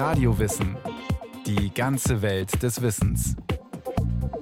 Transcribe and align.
Radiowissen. 0.00 0.78
Die 1.44 1.74
ganze 1.74 2.22
Welt 2.22 2.62
des 2.62 2.80
Wissens. 2.80 3.36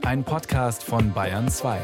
Ein 0.02 0.22
Podcast 0.22 0.84
von 0.84 1.12
Bayern 1.12 1.48
2. 1.48 1.80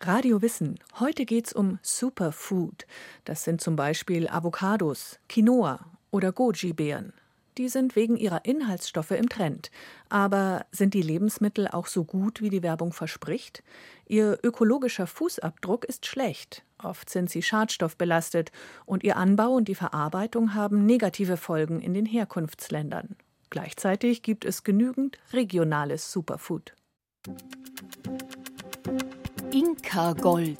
Radio 0.00 0.40
Wissen. 0.40 0.78
Heute 1.00 1.24
geht's 1.24 1.52
um 1.52 1.80
Superfood. 1.82 2.86
Das 3.24 3.42
sind 3.42 3.60
zum 3.60 3.74
Beispiel 3.74 4.28
Avocados, 4.28 5.18
Quinoa 5.28 5.80
oder 6.12 6.30
Goji-Beeren. 6.30 7.12
Die 7.58 7.68
sind 7.68 7.96
wegen 7.96 8.16
ihrer 8.16 8.44
Inhaltsstoffe 8.44 9.10
im 9.10 9.28
Trend. 9.28 9.72
Aber 10.08 10.66
sind 10.70 10.94
die 10.94 11.02
Lebensmittel 11.02 11.66
auch 11.66 11.88
so 11.88 12.04
gut, 12.04 12.40
wie 12.40 12.48
die 12.48 12.62
Werbung 12.62 12.92
verspricht? 12.92 13.64
Ihr 14.06 14.38
ökologischer 14.44 15.08
Fußabdruck 15.08 15.84
ist 15.84 16.06
schlecht. 16.06 16.62
Oft 16.82 17.10
sind 17.10 17.30
sie 17.30 17.42
schadstoffbelastet 17.42 18.50
und 18.84 19.04
ihr 19.04 19.16
Anbau 19.16 19.50
und 19.50 19.68
die 19.68 19.74
Verarbeitung 19.74 20.54
haben 20.54 20.84
negative 20.84 21.36
Folgen 21.36 21.80
in 21.80 21.94
den 21.94 22.06
Herkunftsländern. 22.06 23.16
Gleichzeitig 23.50 24.22
gibt 24.22 24.44
es 24.44 24.64
genügend 24.64 25.18
regionales 25.32 26.10
Superfood. 26.10 26.74
Inka 29.52 30.14
Gold. 30.14 30.58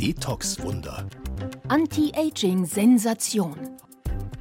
Detox-Wunder. 0.00 1.06
Anti-Aging-Sensation. 1.68 3.54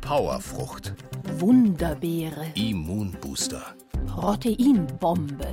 Powerfrucht. 0.02 0.96
Wunderbeere. 1.40 2.48
Immunbooster. 2.56 3.76
Proteinbombe. 4.08 5.48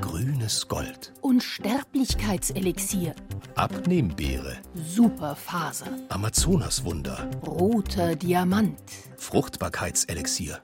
Grünes 0.00 0.66
Gold. 0.66 1.12
Unsterblichkeitselixier. 1.20 3.14
Abnehmbeere. 3.56 4.56
Superfaser. 4.74 5.86
Amazonaswunder. 6.08 7.30
Roter 7.46 8.16
Diamant. 8.16 8.78
Fruchtbarkeitselixier. 9.16 10.60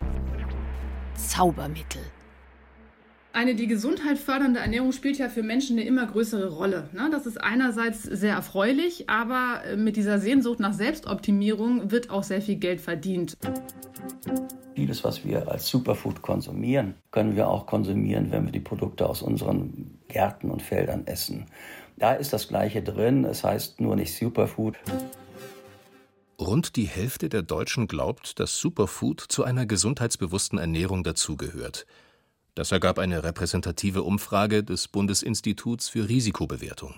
Zaubermittel. 1.14 2.02
Eine 3.32 3.54
die 3.54 3.66
Gesundheit 3.66 4.18
fördernde 4.18 4.60
Ernährung 4.60 4.92
spielt 4.92 5.18
ja 5.18 5.28
für 5.28 5.42
Menschen 5.42 5.78
eine 5.78 5.86
immer 5.86 6.06
größere 6.06 6.48
Rolle. 6.48 6.88
Ne? 6.92 7.08
Das 7.12 7.26
ist 7.26 7.40
einerseits 7.40 8.02
sehr 8.02 8.34
erfreulich, 8.34 9.08
aber 9.08 9.62
äh, 9.64 9.76
mit 9.76 9.96
dieser 9.96 10.18
Sehnsucht 10.18 10.58
nach 10.58 10.72
Selbstoptimierung 10.72 11.90
wird 11.90 12.10
auch 12.10 12.22
sehr 12.22 12.40
viel 12.40 12.56
Geld 12.56 12.80
verdient. 12.80 13.36
Vieles, 14.74 15.04
was 15.04 15.24
wir 15.24 15.48
als 15.48 15.68
Superfood 15.68 16.22
konsumieren, 16.22 16.94
können 17.10 17.36
wir 17.36 17.48
auch 17.48 17.66
konsumieren, 17.66 18.30
wenn 18.30 18.46
wir 18.46 18.52
die 18.52 18.60
Produkte 18.60 19.08
aus 19.08 19.22
unseren 19.22 19.98
Gärten 20.08 20.50
und 20.50 20.62
Feldern 20.62 21.06
essen. 21.06 21.46
Da 21.98 22.12
ist 22.12 22.32
das 22.32 22.46
Gleiche 22.46 22.80
drin, 22.80 23.24
es 23.24 23.42
heißt 23.42 23.80
nur 23.80 23.96
nicht 23.96 24.16
Superfood. 24.16 24.76
Rund 26.40 26.76
die 26.76 26.86
Hälfte 26.86 27.28
der 27.28 27.42
Deutschen 27.42 27.88
glaubt, 27.88 28.38
dass 28.38 28.58
Superfood 28.58 29.20
zu 29.20 29.42
einer 29.42 29.66
gesundheitsbewussten 29.66 30.60
Ernährung 30.60 31.02
dazugehört. 31.02 31.86
Das 32.54 32.70
ergab 32.70 33.00
eine 33.00 33.24
repräsentative 33.24 34.04
Umfrage 34.04 34.62
des 34.62 34.86
Bundesinstituts 34.86 35.88
für 35.88 36.08
Risikobewertung. 36.08 36.94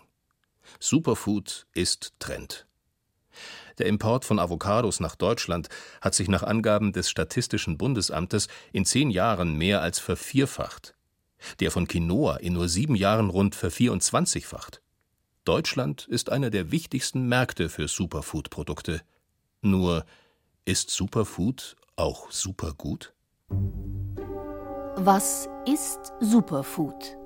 Superfood 0.79 1.67
ist 1.73 2.13
Trend. 2.19 2.67
Der 3.79 3.87
Import 3.87 4.27
von 4.27 4.39
Avocados 4.39 5.01
nach 5.01 5.17
Deutschland 5.17 5.71
hat 6.03 6.15
sich 6.15 6.29
nach 6.29 6.43
Angaben 6.43 6.93
des 6.93 7.09
Statistischen 7.09 7.79
Bundesamtes 7.79 8.49
in 8.73 8.85
zehn 8.85 9.11
Jahren 9.11 9.57
mehr 9.57 9.81
als 9.81 9.99
vervierfacht. 9.99 10.95
Der 11.61 11.71
von 11.71 11.89
Quinoa 11.89 12.37
in 12.37 12.53
nur 12.53 12.69
sieben 12.69 12.95
Jahren 12.95 13.31
rund 13.31 13.55
vervierundzwanzigfacht. 13.55 14.83
Deutschland 15.51 16.07
ist 16.07 16.31
einer 16.31 16.49
der 16.51 16.71
wichtigsten 16.71 17.27
Märkte 17.27 17.71
für 17.71 17.89
Superfood-Produkte. 17.89 19.03
Nur 19.63 20.05
ist 20.65 20.91
Superfood 20.91 21.75
auch 21.97 22.31
supergut? 22.31 23.13
Was 24.95 25.49
ist 25.67 26.13
Superfood? 26.21 27.17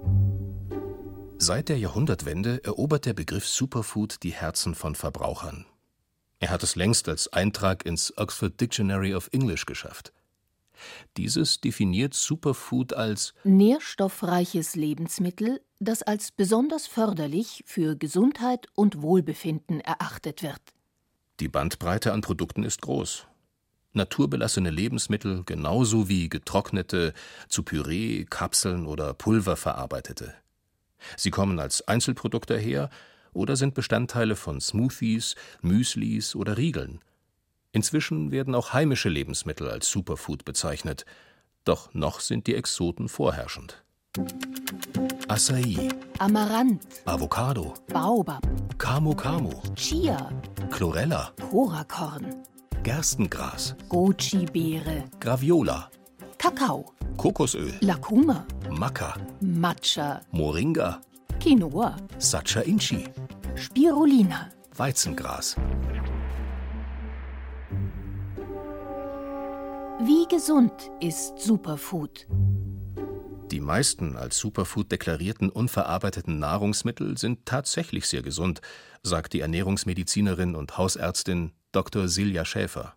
Seit 1.36 1.68
der 1.68 1.76
Jahrhundertwende 1.76 2.64
erobert 2.64 3.04
der 3.04 3.12
Begriff 3.12 3.46
Superfood 3.46 4.22
die 4.22 4.32
Herzen 4.32 4.74
von 4.74 4.94
Verbrauchern. 4.94 5.66
Er 6.38 6.48
hat 6.48 6.62
es 6.62 6.76
längst 6.76 7.10
als 7.10 7.30
Eintrag 7.30 7.84
ins 7.84 8.16
Oxford 8.16 8.58
Dictionary 8.58 9.14
of 9.14 9.28
English 9.32 9.66
geschafft. 9.66 10.13
Dieses 11.16 11.60
definiert 11.60 12.14
Superfood 12.14 12.92
als 12.94 13.34
nährstoffreiches 13.44 14.74
Lebensmittel, 14.74 15.60
das 15.80 16.02
als 16.02 16.30
besonders 16.30 16.86
förderlich 16.86 17.62
für 17.66 17.96
Gesundheit 17.96 18.66
und 18.74 19.02
Wohlbefinden 19.02 19.80
erachtet 19.80 20.42
wird. 20.42 20.60
Die 21.40 21.48
Bandbreite 21.48 22.12
an 22.12 22.20
Produkten 22.20 22.62
ist 22.62 22.82
groß. 22.82 23.26
Naturbelassene 23.92 24.70
Lebensmittel 24.70 25.44
genauso 25.44 26.08
wie 26.08 26.28
getrocknete, 26.28 27.12
zu 27.48 27.62
Püree, 27.62 28.24
Kapseln 28.24 28.86
oder 28.86 29.14
Pulver 29.14 29.56
verarbeitete. 29.56 30.34
Sie 31.16 31.30
kommen 31.30 31.60
als 31.60 31.86
Einzelprodukte 31.86 32.58
her 32.58 32.90
oder 33.32 33.56
sind 33.56 33.74
Bestandteile 33.74 34.36
von 34.36 34.60
Smoothies, 34.60 35.34
Müslis 35.60 36.34
oder 36.34 36.56
Riegeln. 36.56 37.00
Inzwischen 37.74 38.30
werden 38.30 38.54
auch 38.54 38.72
heimische 38.72 39.08
Lebensmittel 39.08 39.68
als 39.68 39.88
Superfood 39.88 40.44
bezeichnet, 40.44 41.04
doch 41.64 41.92
noch 41.92 42.20
sind 42.20 42.46
die 42.46 42.54
Exoten 42.54 43.08
vorherrschend. 43.08 43.82
Acai, 45.26 45.88
Amaranth, 46.20 46.86
Avocado, 47.04 47.74
Baobab, 47.92 48.46
Camu 48.78 49.12
Camu, 49.16 49.50
Chia, 49.74 50.30
Chlorella, 50.70 51.32
Korakorn, 51.50 52.44
Gerstengras, 52.84 53.74
Goji-Beere, 53.88 55.02
Graviola, 55.18 55.90
Kakao, 56.38 56.92
Kokosöl, 57.16 57.72
Lakuma, 57.80 58.46
Maca, 58.70 59.16
Matcha, 59.40 60.20
Moringa, 60.30 61.00
Quinoa, 61.40 61.96
Sacha 62.18 62.60
Inchi, 62.60 63.08
Spirulina. 63.56 64.52
Weizengras. 64.76 65.56
Wie 70.00 70.26
gesund 70.28 70.90
ist 70.98 71.38
Superfood? 71.38 72.26
Die 73.52 73.60
meisten 73.60 74.16
als 74.16 74.38
Superfood 74.38 74.90
deklarierten 74.90 75.50
unverarbeiteten 75.50 76.40
Nahrungsmittel 76.40 77.16
sind 77.16 77.46
tatsächlich 77.46 78.08
sehr 78.08 78.22
gesund, 78.22 78.60
sagt 79.04 79.34
die 79.34 79.40
Ernährungsmedizinerin 79.40 80.56
und 80.56 80.76
Hausärztin 80.76 81.52
Dr. 81.70 82.08
Silja 82.08 82.44
Schäfer. 82.44 82.96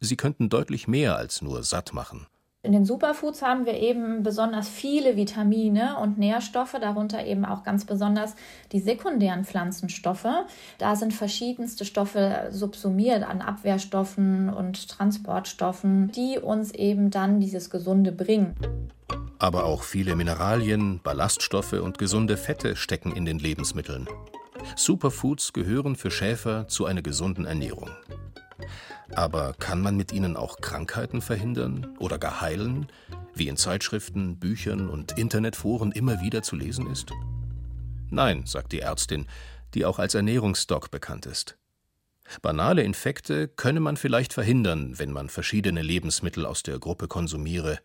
Sie 0.00 0.18
könnten 0.18 0.50
deutlich 0.50 0.86
mehr 0.86 1.16
als 1.16 1.40
nur 1.40 1.62
satt 1.62 1.94
machen. 1.94 2.26
In 2.64 2.72
den 2.72 2.84
Superfoods 2.84 3.40
haben 3.40 3.66
wir 3.66 3.74
eben 3.74 4.24
besonders 4.24 4.68
viele 4.68 5.14
Vitamine 5.16 5.96
und 6.00 6.18
Nährstoffe, 6.18 6.74
darunter 6.80 7.24
eben 7.24 7.44
auch 7.44 7.62
ganz 7.62 7.84
besonders 7.84 8.34
die 8.72 8.80
sekundären 8.80 9.44
Pflanzenstoffe. 9.44 10.26
Da 10.76 10.96
sind 10.96 11.14
verschiedenste 11.14 11.84
Stoffe 11.84 12.48
subsumiert 12.50 13.22
an 13.22 13.42
Abwehrstoffen 13.42 14.52
und 14.52 14.88
Transportstoffen, 14.88 16.10
die 16.10 16.40
uns 16.40 16.72
eben 16.72 17.10
dann 17.10 17.38
dieses 17.38 17.70
Gesunde 17.70 18.10
bringen. 18.10 18.56
Aber 19.38 19.64
auch 19.64 19.84
viele 19.84 20.16
Mineralien, 20.16 20.98
Ballaststoffe 21.04 21.74
und 21.74 21.96
gesunde 21.96 22.36
Fette 22.36 22.74
stecken 22.74 23.12
in 23.12 23.24
den 23.24 23.38
Lebensmitteln. 23.38 24.08
Superfoods 24.74 25.52
gehören 25.52 25.94
für 25.94 26.10
Schäfer 26.10 26.66
zu 26.66 26.86
einer 26.86 27.02
gesunden 27.02 27.46
Ernährung. 27.46 27.88
Aber 29.14 29.54
kann 29.54 29.80
man 29.80 29.96
mit 29.96 30.12
ihnen 30.12 30.36
auch 30.36 30.60
Krankheiten 30.60 31.20
verhindern 31.20 31.96
oder 31.98 32.18
gar 32.18 32.40
heilen, 32.40 32.88
wie 33.34 33.48
in 33.48 33.56
Zeitschriften, 33.56 34.38
Büchern 34.38 34.88
und 34.88 35.18
Internetforen 35.18 35.92
immer 35.92 36.20
wieder 36.20 36.42
zu 36.42 36.56
lesen 36.56 36.90
ist? 36.90 37.12
Nein, 38.10 38.46
sagt 38.46 38.72
die 38.72 38.80
Ärztin, 38.80 39.26
die 39.74 39.84
auch 39.84 39.98
als 39.98 40.14
Ernährungsdoc 40.14 40.90
bekannt 40.90 41.26
ist. 41.26 41.58
Banale 42.42 42.82
Infekte 42.82 43.48
könne 43.48 43.80
man 43.80 43.96
vielleicht 43.96 44.32
verhindern, 44.32 44.98
wenn 44.98 45.12
man 45.12 45.28
verschiedene 45.28 45.82
Lebensmittel 45.82 46.44
aus 46.44 46.62
der 46.62 46.78
Gruppe 46.78 47.08
konsumiere, 47.08 47.78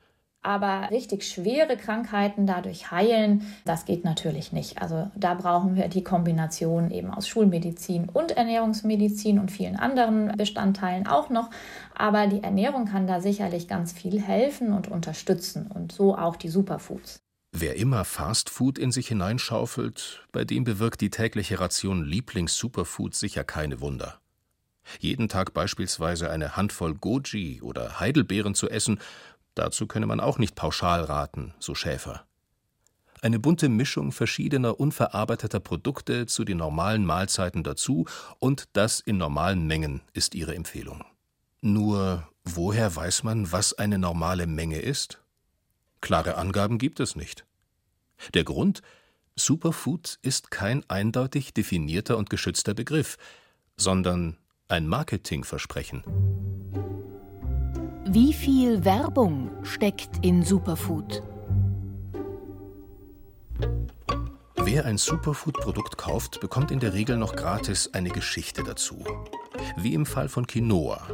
aber 0.44 0.90
richtig 0.92 1.24
schwere 1.24 1.78
Krankheiten 1.78 2.46
dadurch 2.46 2.92
heilen, 2.92 3.48
das 3.66 3.86
geht 3.86 4.04
natürlich 4.04 4.52
nicht. 4.52 4.82
Also 4.82 5.10
da 5.16 5.34
brauchen 5.34 5.76
wir 5.76 5.88
die 5.88 6.04
Kombination 6.04 6.92
eben 6.92 7.12
aus 7.12 7.28
Schulmedizin 7.28 8.10
und 8.10 8.32
Ernährungsmedizin 8.32 9.40
und 9.40 9.52
vielen 9.52 9.78
anderen 9.78 10.36
Bestandteilen 10.38 11.08
auch 11.08 11.30
noch. 11.30 11.50
Aber 11.96 12.28
die 12.28 12.44
Ernährung 12.44 12.86
kann 12.86 13.08
da 13.08 13.22
sicherlich 13.22 13.68
ganz 13.68 13.94
viel 13.94 14.22
helfen 14.22 14.74
und 14.74 14.90
unterstützen 14.90 15.68
und 15.74 15.92
so 15.92 16.18
auch 16.18 16.36
die 16.36 16.50
Superfoods. 16.50 17.20
Wer 17.56 17.76
immer 17.76 18.04
Fastfood 18.04 18.80
in 18.80 18.92
sich 18.92 19.08
hineinschaufelt, 19.08 20.28
bei 20.32 20.44
dem 20.44 20.64
bewirkt 20.64 21.02
die 21.02 21.12
tägliche 21.12 21.60
Ration 21.60 22.04
Lieblings-Superfood 22.04 23.14
sicher 23.14 23.44
keine 23.44 23.80
Wunder. 23.80 24.20
Jeden 25.00 25.30
Tag 25.30 25.54
beispielsweise 25.54 26.30
eine 26.30 26.58
Handvoll 26.58 26.96
Goji 26.96 27.62
oder 27.62 28.00
Heidelbeeren 28.00 28.56
zu 28.56 28.70
essen 28.70 29.00
Dazu 29.56 29.88
könne 29.88 30.06
man 30.06 30.20
auch 30.20 30.40
nicht 30.40 30.56
pauschal 30.56 31.04
raten, 31.04 31.54
so 31.60 31.76
Schäfer. 31.76 32.26
Eine 33.22 33.40
bunte 33.40 33.70
Mischung 33.70 34.12
verschiedener 34.12 34.80
unverarbeiteter 34.80 35.62
Produkte 35.62 36.26
zu 36.26 36.44
den 36.44 36.58
normalen 36.58 37.06
Mahlzeiten 37.06 37.64
dazu 37.64 38.06
und 38.40 38.66
das 38.74 39.00
in 39.00 39.18
normalen 39.18 39.66
Mengen 39.66 40.02
ist 40.12 40.36
ihre 40.36 40.56
Empfehlung. 40.56 41.06
Nur 41.62 42.28
woher 42.44 42.94
weiß 42.94 43.24
man, 43.24 43.52
was 43.52 43.74
eine 43.74 43.98
normale 43.98 44.48
Menge 44.48 44.80
ist? 44.80 45.22
Klare 46.02 46.36
Angaben 46.36 46.78
gibt 46.78 47.00
es 47.00 47.16
nicht. 47.16 47.46
Der 48.34 48.44
Grund 48.44 48.82
Superfood 49.36 50.20
ist 50.22 50.52
kein 50.52 50.84
eindeutig 50.90 51.54
definierter 51.54 52.18
und 52.18 52.30
geschützter 52.30 52.74
Begriff, 52.74 53.18
sondern 53.78 54.38
ein 54.68 54.88
Marketingversprechen. 54.88 56.04
Wie 58.14 58.32
viel 58.32 58.86
Werbung 58.86 59.50
steckt 59.64 60.24
in 60.24 60.44
Superfood? 60.44 61.24
Wer 64.56 64.86
ein 64.86 65.00
Superfood-Produkt 65.00 65.98
kauft, 65.98 66.40
bekommt 66.40 66.70
in 66.70 66.80
der 66.80 66.94
Regel 66.94 67.18
noch 67.18 67.36
gratis 67.36 67.90
eine 67.92 68.10
Geschichte 68.10 68.62
dazu. 68.62 69.04
Wie 69.78 69.96
im 69.96 70.06
Fall 70.06 70.30
von 70.30 70.46
Quinoa. 70.46 71.08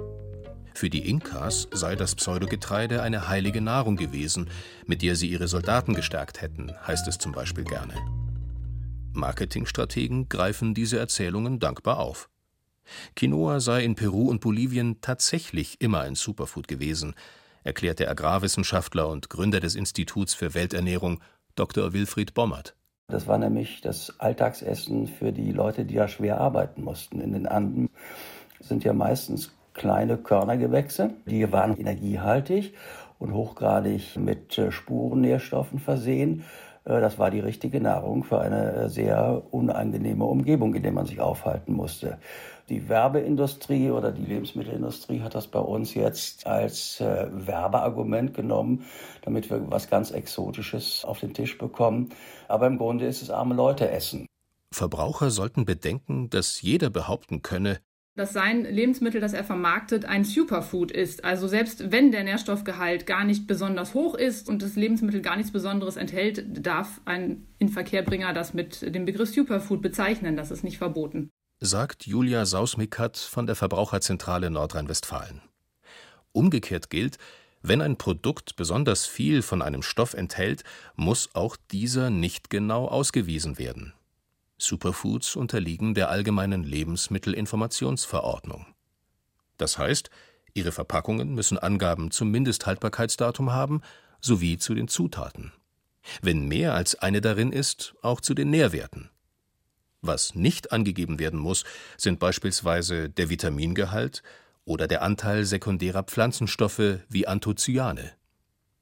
Für 0.74 0.90
die 0.90 1.10
Inkas 1.10 1.70
sei 1.72 1.96
das 1.96 2.16
Pseudogetreide 2.16 3.02
eine 3.02 3.30
heilige 3.30 3.62
Nahrung 3.62 3.96
gewesen, 3.96 4.50
mit 4.86 5.02
der 5.02 5.16
sie 5.16 5.30
ihre 5.30 5.48
Soldaten 5.48 5.94
gestärkt 5.94 6.42
hätten, 6.42 6.70
heißt 6.86 7.08
es 7.08 7.18
zum 7.18 7.32
Beispiel 7.32 7.64
gerne. 7.64 7.94
Marketingstrategen 9.14 10.28
greifen 10.28 10.74
diese 10.74 11.00
Erzählungen 11.00 11.60
dankbar 11.60 12.00
auf. 12.00 12.30
Quinoa 13.16 13.60
sei 13.60 13.84
in 13.84 13.96
Peru 13.96 14.30
und 14.30 14.42
Bolivien 14.42 15.02
tatsächlich 15.02 15.80
immer 15.80 16.02
ein 16.02 16.16
Superfood 16.16 16.68
gewesen, 16.68 17.14
erklärt 17.64 18.00
der 18.00 18.10
Agrarwissenschaftler 18.10 19.08
und 19.08 19.30
Gründer 19.30 19.60
des 19.60 19.76
Instituts 19.76 20.34
für 20.34 20.54
Welternährung 20.54 21.20
Dr. 21.56 21.94
Wilfried 21.94 22.34
Bommert. 22.34 22.76
Das 23.08 23.28
war 23.28 23.38
nämlich 23.38 23.82
das 23.82 24.20
Alltagsessen 24.20 25.08
für 25.08 25.32
die 25.32 25.52
Leute, 25.52 25.84
die 25.84 25.96
ja 25.96 26.08
schwer 26.08 26.40
arbeiten 26.40 26.84
mussten. 26.84 27.20
In 27.22 27.34
den 27.34 27.48
Anden 27.48 27.90
sind 28.60 28.84
ja 28.84 28.94
meistens 28.94 29.52
kleine 29.74 30.18
Körnergewächse, 30.18 31.12
die 31.26 31.52
waren 31.52 31.78
energiehaltig 31.78 32.74
und 33.18 33.34
hochgradig 33.34 34.18
mit 34.18 34.58
äh, 34.58 34.72
Spurennährstoffen 34.72 35.80
versehen. 35.80 36.44
Äh, 36.86 37.02
das 37.02 37.18
war 37.18 37.32
die 37.32 37.40
richtige 37.40 37.82
Nahrung 37.82 38.24
für 38.24 38.40
eine 38.40 38.74
äh, 38.74 38.90
sehr 38.90 39.44
unangenehme 39.52 40.26
Umgebung, 40.26 40.74
in 40.76 40.84
der 40.84 40.92
man 40.92 41.06
sich 41.06 41.20
aufhalten 41.20 41.74
musste. 41.74 42.18
Die 42.70 42.88
Werbeindustrie 42.88 43.90
oder 43.90 44.12
die 44.12 44.26
Lebensmittelindustrie 44.26 45.22
hat 45.22 45.34
das 45.34 45.48
bei 45.48 45.60
uns 45.60 45.96
jetzt 45.96 46.46
als 46.46 47.02
äh, 47.02 47.28
Werbeargument 47.32 48.36
genommen, 48.36 48.86
damit 49.24 49.50
wir 49.50 49.72
was 49.72 49.90
ganz 49.90 50.12
Exotisches 50.12 51.04
auf 51.04 51.20
den 51.20 51.34
Tisch 51.34 51.58
bekommen. 51.58 52.10
Aber 52.48 52.68
im 52.68 52.78
Grunde 52.78 53.08
ist 53.08 53.24
es 53.24 53.32
arme 53.32 53.56
Leute 53.56 53.90
essen. 53.90 54.28
Verbraucher 54.72 55.32
sollten 55.32 55.66
bedenken, 55.66 56.30
dass 56.30 56.62
jeder 56.62 56.92
behaupten 56.92 57.42
könne, 57.42 57.80
dass 58.16 58.34
sein 58.34 58.66
Lebensmittel, 58.66 59.22
das 59.22 59.32
er 59.32 59.46
vermarktet, 59.46 60.04
ein 60.04 60.26
Superfood 60.26 60.92
ist. 60.92 61.24
Also 61.24 61.48
selbst 61.48 61.92
wenn 61.92 62.12
der 62.12 62.26
Nährstoffgehalt 62.26 63.08
gar 63.08 63.24
nicht 63.24 63.48
besonders 63.48 63.94
hoch 63.94 64.14
ist 64.14 64.50
und 64.50 64.62
das 64.62 64.76
Lebensmittel 64.76 65.22
gar 65.22 65.38
nichts 65.38 65.54
Besonderes 65.54 65.96
enthält, 65.96 66.44
darf 66.66 67.00
ein 67.06 67.48
Inverkehrbringer 67.60 68.34
das 68.34 68.54
mit 68.54 68.94
dem 68.94 69.06
Begriff 69.06 69.30
Superfood 69.30 69.82
bezeichnen. 69.82 70.36
Das 70.36 70.52
ist 70.52 70.66
nicht 70.66 70.80
verboten 70.80 71.32
sagt 71.62 72.08
Julia 72.08 72.46
Sausmikat 72.46 73.18
von 73.18 73.46
der 73.46 73.56
Verbraucherzentrale 73.56 74.50
Nordrhein-Westfalen. 74.50 75.42
Umgekehrt 76.32 76.90
gilt, 76.90 77.18
wenn 77.62 77.82
ein 77.82 77.98
Produkt 77.98 78.56
besonders 78.56 79.06
viel 79.06 79.42
von 79.42 79.62
einem 79.62 79.84
Stoff 79.84 80.14
enthält, 80.14 80.64
muss 80.96 81.36
auch 81.36 81.58
dieser 81.72 82.10
nicht 82.10 82.50
genau 82.50 82.88
ausgewiesen 82.88 83.58
werden. 83.58 83.94
Superfoods 84.58 85.36
unterliegen 85.36 85.94
der 85.94 86.10
allgemeinen 86.10 86.64
Lebensmittelinformationsverordnung. 86.64 88.66
Das 89.58 89.78
heißt, 89.78 90.10
ihre 90.54 90.72
Verpackungen 90.72 91.36
müssen 91.36 91.58
Angaben 91.58 92.12
zum 92.12 92.32
Mindesthaltbarkeitsdatum 92.32 93.52
haben 93.52 93.82
sowie 94.22 94.58
zu 94.58 94.74
den 94.74 94.88
Zutaten. 94.88 95.52
Wenn 96.22 96.48
mehr 96.48 96.74
als 96.74 96.96
eine 96.96 97.20
darin 97.20 97.52
ist, 97.52 97.96
auch 98.02 98.22
zu 98.22 98.34
den 98.34 98.50
Nährwerten. 98.50 99.10
Was 100.02 100.34
nicht 100.36 100.72
angegeben 100.72 101.20
werden 101.20 101.40
muss, 101.40 101.66
sind 101.98 102.20
beispielsweise 102.20 103.10
der 103.10 103.30
Vitamingehalt 103.30 104.24
oder 104.64 104.88
der 104.88 105.02
Anteil 105.02 105.46
sekundärer 105.46 106.04
Pflanzenstoffe 106.04 107.00
wie 107.10 107.28
Anthocyane. 107.28 108.12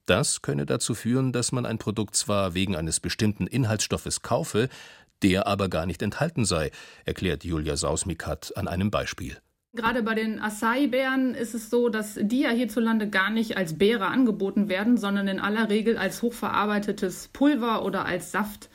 Das 0.06 0.42
könne 0.42 0.64
dazu 0.64 0.94
führen, 0.94 1.32
dass 1.32 1.52
man 1.52 1.66
ein 1.66 1.78
Produkt 1.78 2.16
zwar 2.16 2.54
wegen 2.54 2.76
eines 2.76 3.00
bestimmten 3.00 3.46
Inhaltsstoffes 3.46 4.22
kaufe, 4.22 4.68
der 5.22 5.46
aber 5.46 5.68
gar 5.68 5.86
nicht 5.86 6.02
enthalten 6.02 6.44
sei, 6.44 6.70
erklärt 7.04 7.44
Julia 7.44 7.76
Sausmikat 7.76 8.56
an 8.56 8.68
einem 8.68 8.90
Beispiel. 8.90 9.38
Gerade 9.74 10.02
bei 10.02 10.14
den 10.14 10.40
Acai-Beeren 10.40 11.34
ist 11.34 11.54
es 11.54 11.68
so, 11.68 11.88
dass 11.88 12.18
die 12.20 12.40
ja 12.40 12.50
hierzulande 12.50 13.08
gar 13.10 13.30
nicht 13.30 13.56
als 13.56 13.76
Beere 13.76 14.06
angeboten 14.06 14.68
werden, 14.68 14.96
sondern 14.96 15.28
in 15.28 15.40
aller 15.40 15.68
Regel 15.68 15.98
als 15.98 16.22
hochverarbeitetes 16.22 17.28
Pulver 17.28 17.84
oder 17.84 18.06
als 18.06 18.32
Saft. 18.32 18.70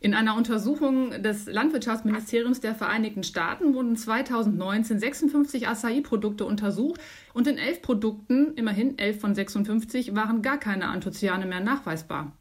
In 0.00 0.14
einer 0.14 0.36
Untersuchung 0.36 1.22
des 1.22 1.46
Landwirtschaftsministeriums 1.46 2.60
der 2.60 2.74
Vereinigten 2.74 3.22
Staaten 3.22 3.74
wurden 3.74 3.96
2019 3.96 4.98
56 4.98 5.68
Acai-Produkte 5.68 6.44
untersucht 6.44 7.00
und 7.32 7.46
in 7.46 7.58
elf 7.58 7.80
Produkten, 7.80 8.54
immerhin 8.54 8.98
elf 8.98 9.20
von 9.20 9.34
56, 9.34 10.14
waren 10.14 10.42
gar 10.42 10.58
keine 10.58 10.88
Anthocyane 10.88 11.46
mehr 11.46 11.60
nachweisbar. 11.60 12.36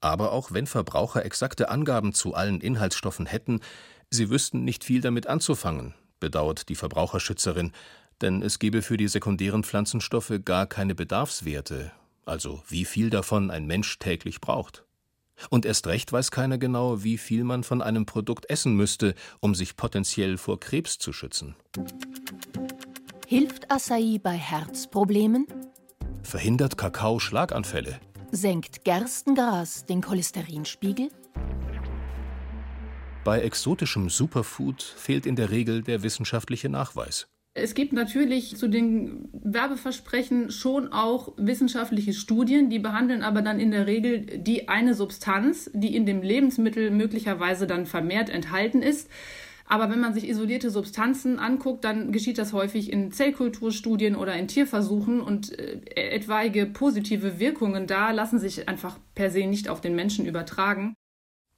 Aber 0.00 0.32
auch 0.32 0.52
wenn 0.52 0.66
Verbraucher 0.66 1.24
exakte 1.24 1.68
Angaben 1.68 2.12
zu 2.12 2.34
allen 2.34 2.60
Inhaltsstoffen 2.60 3.26
hätten, 3.26 3.60
sie 4.10 4.30
wüssten 4.30 4.64
nicht 4.64 4.82
viel 4.84 5.00
damit 5.00 5.26
anzufangen, 5.26 5.94
bedauert 6.18 6.68
die 6.68 6.74
Verbraucherschützerin, 6.74 7.72
denn 8.20 8.42
es 8.42 8.58
gebe 8.58 8.82
für 8.82 8.96
die 8.96 9.08
sekundären 9.08 9.64
Pflanzenstoffe 9.64 10.32
gar 10.44 10.66
keine 10.66 10.94
Bedarfswerte, 10.94 11.92
also 12.24 12.62
wie 12.68 12.84
viel 12.84 13.10
davon 13.10 13.50
ein 13.50 13.66
Mensch 13.66 13.98
täglich 13.98 14.40
braucht. 14.40 14.84
Und 15.50 15.66
erst 15.66 15.86
recht 15.86 16.12
weiß 16.12 16.30
keiner 16.30 16.58
genau, 16.58 17.02
wie 17.02 17.18
viel 17.18 17.44
man 17.44 17.64
von 17.64 17.82
einem 17.82 18.06
Produkt 18.06 18.48
essen 18.48 18.74
müsste, 18.74 19.14
um 19.40 19.54
sich 19.54 19.76
potenziell 19.76 20.38
vor 20.38 20.60
Krebs 20.60 20.98
zu 20.98 21.12
schützen. 21.12 21.56
Hilft 23.26 23.70
Acai 23.70 24.18
bei 24.22 24.36
Herzproblemen? 24.36 25.46
Verhindert 26.22 26.76
Kakao 26.76 27.18
Schlaganfälle? 27.18 27.98
Senkt 28.30 28.84
Gerstengras 28.84 29.84
den 29.86 30.00
Cholesterinspiegel? 30.00 31.08
Bei 33.24 33.40
exotischem 33.40 34.08
Superfood 34.08 34.82
fehlt 34.82 35.26
in 35.26 35.36
der 35.36 35.50
Regel 35.50 35.82
der 35.82 36.02
wissenschaftliche 36.02 36.68
Nachweis. 36.68 37.28
Es 37.54 37.74
gibt 37.74 37.92
natürlich 37.92 38.56
zu 38.56 38.66
den 38.66 39.28
Werbeversprechen 39.32 40.50
schon 40.50 40.90
auch 40.90 41.34
wissenschaftliche 41.36 42.14
Studien, 42.14 42.70
die 42.70 42.78
behandeln 42.78 43.22
aber 43.22 43.42
dann 43.42 43.60
in 43.60 43.70
der 43.70 43.86
Regel 43.86 44.20
die 44.38 44.68
eine 44.70 44.94
Substanz, 44.94 45.70
die 45.74 45.94
in 45.94 46.06
dem 46.06 46.22
Lebensmittel 46.22 46.90
möglicherweise 46.90 47.66
dann 47.66 47.84
vermehrt 47.84 48.30
enthalten 48.30 48.80
ist. 48.80 49.10
Aber 49.66 49.90
wenn 49.90 50.00
man 50.00 50.14
sich 50.14 50.28
isolierte 50.28 50.70
Substanzen 50.70 51.38
anguckt, 51.38 51.84
dann 51.84 52.10
geschieht 52.10 52.38
das 52.38 52.54
häufig 52.54 52.90
in 52.90 53.12
Zellkulturstudien 53.12 54.16
oder 54.16 54.34
in 54.34 54.48
Tierversuchen 54.48 55.20
und 55.20 55.58
äh, 55.58 55.80
etwaige 55.94 56.66
positive 56.66 57.38
Wirkungen 57.38 57.86
da 57.86 58.12
lassen 58.12 58.38
sich 58.38 58.68
einfach 58.68 58.98
per 59.14 59.30
se 59.30 59.46
nicht 59.46 59.68
auf 59.68 59.82
den 59.82 59.94
Menschen 59.94 60.26
übertragen. 60.26 60.94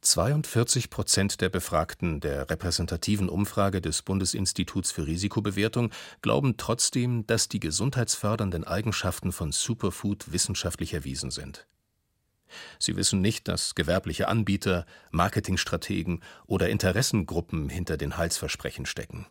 42 0.05 0.91
Prozent 0.91 1.41
der 1.41 1.49
Befragten 1.49 2.21
der 2.21 2.51
repräsentativen 2.51 3.31
Umfrage 3.31 3.81
des 3.81 4.03
Bundesinstituts 4.03 4.93
für 4.93 5.07
Risikobewertung 5.07 5.91
glauben 6.21 6.59
trotzdem, 6.59 7.27
dass 7.27 7.49
die 7.49 7.59
gesundheitsfördernden 7.59 8.65
Eigenschaften 8.65 9.33
von 9.33 9.51
Superfood 9.51 10.31
wissenschaftlich 10.31 10.93
erwiesen 10.93 11.31
sind. 11.31 11.67
Sie 12.79 12.97
wissen 12.97 13.23
nicht, 13.23 13.49
dass 13.49 13.75
gewerbliche 13.75 14.29
Anbieter, 14.29 14.85
Marketingstrategen 15.11 16.23
oder 16.47 16.69
Interessengruppen 16.69 17.71
hinter 17.71 17.97
den 17.97 18.19
Heilsversprechen 18.19 18.85
stecken. 18.85 19.27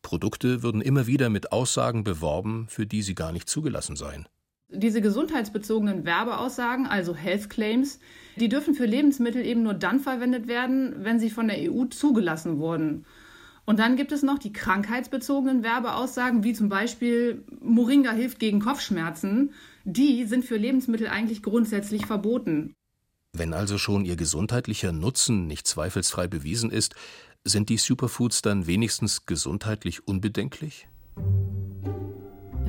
Produkte 0.00 0.62
würden 0.62 0.80
immer 0.80 1.06
wieder 1.06 1.28
mit 1.28 1.52
Aussagen 1.52 2.02
beworben, 2.02 2.66
für 2.68 2.86
die 2.86 3.02
sie 3.02 3.14
gar 3.14 3.30
nicht 3.30 3.48
zugelassen 3.48 3.96
seien. 3.96 4.26
Diese 4.72 5.00
gesundheitsbezogenen 5.00 6.04
Werbeaussagen, 6.04 6.86
also 6.86 7.14
Health 7.14 7.50
Claims, 7.50 7.98
die 8.36 8.48
dürfen 8.48 8.74
für 8.74 8.86
Lebensmittel 8.86 9.44
eben 9.44 9.62
nur 9.62 9.74
dann 9.74 10.00
verwendet 10.00 10.48
werden, 10.48 10.94
wenn 10.98 11.20
sie 11.20 11.30
von 11.30 11.48
der 11.48 11.70
EU 11.70 11.84
zugelassen 11.86 12.58
wurden. 12.58 13.04
Und 13.64 13.78
dann 13.78 13.96
gibt 13.96 14.12
es 14.12 14.22
noch 14.22 14.38
die 14.38 14.52
krankheitsbezogenen 14.52 15.62
Werbeaussagen, 15.62 16.42
wie 16.42 16.52
zum 16.52 16.68
Beispiel 16.68 17.44
Moringa 17.60 18.12
hilft 18.12 18.38
gegen 18.38 18.60
Kopfschmerzen. 18.60 19.52
Die 19.84 20.24
sind 20.24 20.44
für 20.44 20.56
Lebensmittel 20.56 21.06
eigentlich 21.06 21.42
grundsätzlich 21.42 22.06
verboten. 22.06 22.74
Wenn 23.34 23.54
also 23.54 23.78
schon 23.78 24.04
ihr 24.04 24.16
gesundheitlicher 24.16 24.92
Nutzen 24.92 25.46
nicht 25.46 25.66
zweifelsfrei 25.66 26.26
bewiesen 26.26 26.70
ist, 26.70 26.94
sind 27.44 27.68
die 27.68 27.78
Superfoods 27.78 28.42
dann 28.42 28.66
wenigstens 28.66 29.26
gesundheitlich 29.26 30.06
unbedenklich? 30.06 30.86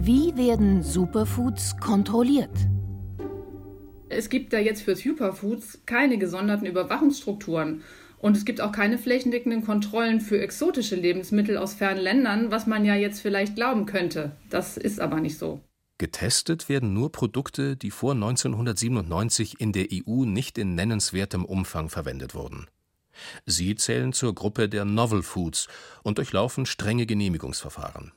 Wie 0.05 0.36
werden 0.36 0.83
Superfoods 0.83 1.77
kontrolliert? 1.77 2.51
Es 4.10 4.27
gibt 4.27 4.51
da 4.51 4.60
jetzt 4.60 4.81
für 4.81 4.98
Superfoods 4.98 5.83
keine 5.86 6.17
gesonderten 6.17 6.67
Überwachungsstrukturen. 6.67 7.83
Und 8.17 8.36
es 8.36 8.43
gibt 8.43 8.60
auch 8.60 8.74
keine 8.74 8.98
flächendeckenden 8.98 9.63
Kontrollen 9.63 10.19
für 10.19 10.41
exotische 10.41 10.98
Lebensmittel 10.98 11.55
aus 11.55 11.74
fernen 11.74 12.01
Ländern, 12.01 12.51
was 12.51 12.67
man 12.67 12.83
ja 12.83 12.95
jetzt 12.95 13.22
vielleicht 13.22 13.55
glauben 13.55 13.86
könnte. 13.86 14.36
Das 14.50 14.75
ist 14.75 15.00
aber 15.00 15.22
nicht 15.22 15.38
so. 15.38 15.62
Getestet 16.00 16.67
werden 16.67 16.93
nur 16.93 17.13
Produkte, 17.13 17.77
die 17.77 17.89
vor 17.89 18.12
1997 18.12 19.62
in 19.62 19.72
der 19.72 19.88
EU 19.89 20.25
nicht 20.25 20.57
in 20.57 20.75
nennenswertem 20.75 21.45
Umfang 21.45 21.88
verwendet 21.88 22.36
wurden. 22.36 22.67
Sie 23.45 23.75
zählen 23.75 24.12
zur 24.12 24.36
Gruppe 24.36 24.67
der 24.67 24.83
Novel 24.83 25.24
Foods 25.24 25.69
und 26.03 26.17
durchlaufen 26.17 26.65
strenge 26.65 27.05
Genehmigungsverfahren. 27.05 28.12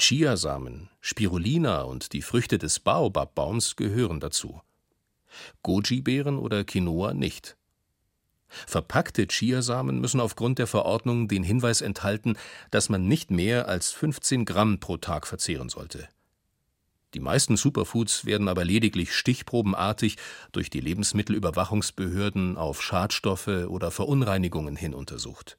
Chiasamen, 0.00 0.88
Spirulina 1.02 1.82
und 1.82 2.14
die 2.14 2.22
Früchte 2.22 2.56
des 2.56 2.80
Baobabbaums 2.80 3.76
gehören 3.76 4.18
dazu. 4.18 4.62
Goji-Beeren 5.62 6.38
oder 6.38 6.64
Quinoa 6.64 7.12
nicht. 7.12 7.58
Verpackte 8.48 9.26
Chiasamen 9.28 10.00
müssen 10.00 10.20
aufgrund 10.20 10.58
der 10.58 10.66
Verordnung 10.66 11.28
den 11.28 11.42
Hinweis 11.42 11.82
enthalten, 11.82 12.38
dass 12.70 12.88
man 12.88 13.06
nicht 13.06 13.30
mehr 13.30 13.68
als 13.68 13.92
15 13.92 14.46
Gramm 14.46 14.80
pro 14.80 14.96
Tag 14.96 15.26
verzehren 15.26 15.68
sollte. 15.68 16.08
Die 17.12 17.20
meisten 17.20 17.58
Superfoods 17.58 18.24
werden 18.24 18.48
aber 18.48 18.64
lediglich 18.64 19.14
stichprobenartig 19.14 20.16
durch 20.52 20.70
die 20.70 20.80
Lebensmittelüberwachungsbehörden 20.80 22.56
auf 22.56 22.82
Schadstoffe 22.82 23.48
oder 23.48 23.90
Verunreinigungen 23.90 24.76
hin 24.76 24.94
untersucht. 24.94 25.58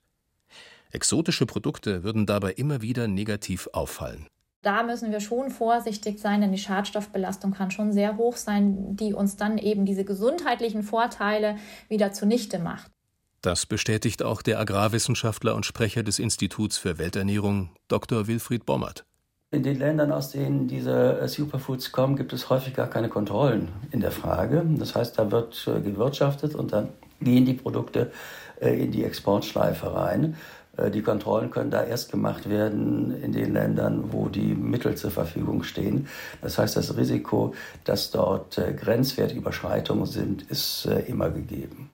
Exotische 0.92 1.46
Produkte 1.46 2.04
würden 2.04 2.26
dabei 2.26 2.52
immer 2.52 2.82
wieder 2.82 3.08
negativ 3.08 3.70
auffallen. 3.74 4.28
Da 4.62 4.84
müssen 4.84 5.12
wir 5.12 5.22
schon 5.22 5.50
vorsichtig 5.50 6.20
sein, 6.20 6.42
denn 6.42 6.52
die 6.52 6.60
Schadstoffbelastung 6.60 7.52
kann 7.52 7.72
schon 7.72 7.94
sehr 7.94 8.18
hoch 8.18 8.38
sein, 8.38 8.96
die 8.96 9.14
uns 9.14 9.36
dann 9.36 9.58
eben 9.58 9.86
diese 9.86 10.06
gesundheitlichen 10.06 10.84
Vorteile 10.84 11.58
wieder 11.90 12.12
zunichte 12.12 12.60
macht. 12.60 12.92
Das 13.42 13.66
bestätigt 13.66 14.22
auch 14.22 14.44
der 14.44 14.60
Agrarwissenschaftler 14.60 15.56
und 15.56 15.66
Sprecher 15.66 16.04
des 16.04 16.20
Instituts 16.20 16.78
für 16.78 17.00
Welternährung, 17.00 17.72
Dr. 17.88 18.28
Wilfried 18.28 18.68
Bommert. 18.68 19.04
In 19.50 19.64
den 19.64 19.80
Ländern, 19.80 20.12
aus 20.12 20.30
denen 20.30 20.68
diese 20.68 21.20
äh, 21.20 21.28
Superfoods 21.28 21.92
kommen, 21.92 22.16
gibt 22.16 22.32
es 22.32 22.50
häufig 22.50 22.76
gar 22.76 22.88
keine 22.88 23.10
Kontrollen 23.10 23.70
in 23.92 24.00
der 24.00 24.12
Frage. 24.12 24.64
Das 24.78 24.94
heißt, 24.96 25.18
da 25.18 25.32
wird 25.32 25.68
äh, 25.68 25.82
gewirtschaftet 25.82 26.54
und 26.54 26.72
dann 26.72 26.90
gehen 27.20 27.46
die 27.46 27.56
Produkte 27.56 28.12
äh, 28.62 28.82
in 28.82 28.92
die 28.92 29.04
Exportschleife 29.04 29.94
rein. 29.94 30.38
Die 30.90 31.02
Kontrollen 31.02 31.52
können 31.52 31.70
da 31.70 31.84
erst 31.84 32.12
gemacht 32.12 32.50
werden 32.50 33.22
in 33.22 33.32
den 33.32 33.54
Ländern, 33.54 34.12
wo 34.12 34.30
die 34.30 34.56
Mittel 34.56 34.96
zur 34.96 35.12
Verfügung 35.12 35.64
stehen. 35.64 36.08
Das 36.42 36.58
heißt, 36.58 36.76
das 36.76 36.98
Risiko, 36.98 37.54
dass 37.84 38.12
dort 38.12 38.56
Grenzwertüberschreitungen 38.56 40.06
sind, 40.06 40.44
ist 40.50 40.86
immer 41.08 41.30
gegeben. 41.30 41.92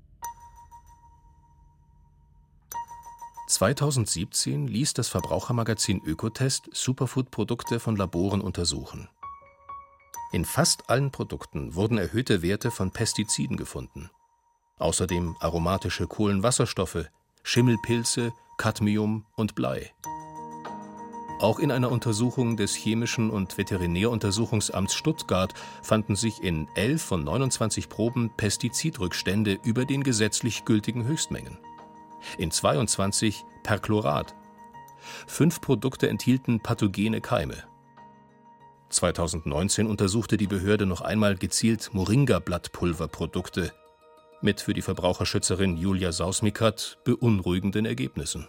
2017 3.48 4.68
ließ 4.68 4.94
das 4.94 5.08
Verbrauchermagazin 5.08 6.02
Ökotest 6.06 6.70
Superfood-Produkte 6.74 7.80
von 7.80 7.96
Laboren 7.96 8.42
untersuchen. 8.42 9.08
In 10.34 10.44
fast 10.44 10.90
allen 10.90 11.12
Produkten 11.12 11.74
wurden 11.74 11.98
erhöhte 11.98 12.42
Werte 12.42 12.72
von 12.72 12.92
Pestiziden 12.92 13.56
gefunden. 13.56 14.10
Außerdem 14.78 15.38
aromatische 15.40 16.08
Kohlenwasserstoffe, 16.08 17.10
Schimmelpilze, 17.48 18.34
Cadmium 18.58 19.26
und 19.38 19.56
Blei. 19.56 19.94
Auch 21.40 21.60
in 21.60 21.72
einer 21.72 21.90
Untersuchung 21.90 22.58
des 22.58 22.76
Chemischen 22.76 23.30
und 23.30 23.58
Veterinäruntersuchungsamts 23.58 24.94
Stuttgart 24.94 25.54
fanden 25.82 26.18
sich 26.18 26.44
in 26.44 26.68
11 26.76 27.02
von 27.02 27.24
29 27.24 27.88
Proben 27.88 28.32
Pestizidrückstände 28.36 29.60
über 29.64 29.86
den 29.86 30.04
gesetzlich 30.04 30.66
gültigen 30.66 31.06
Höchstmengen 31.06 31.58
in 32.38 32.52
22 32.52 33.46
Perchlorat. 33.64 34.36
Fünf 35.26 35.62
Produkte 35.62 36.10
enthielten 36.10 36.60
pathogene 36.60 37.22
Keime. 37.22 37.64
2019 38.90 39.88
untersuchte 39.88 40.36
die 40.36 40.48
Behörde 40.48 40.86
noch 40.86 41.00
einmal 41.00 41.38
gezielt 41.38 41.92
Moringa-Blattpulverprodukte 41.94 43.72
mit 44.42 44.62
für 44.62 44.74
die 44.74 44.82
Verbraucherschützerin 44.82 45.78
Julia 45.78 46.12
Sausmikat 46.12 46.98
beunruhigenden 47.04 47.86
Ergebnissen. 47.86 48.48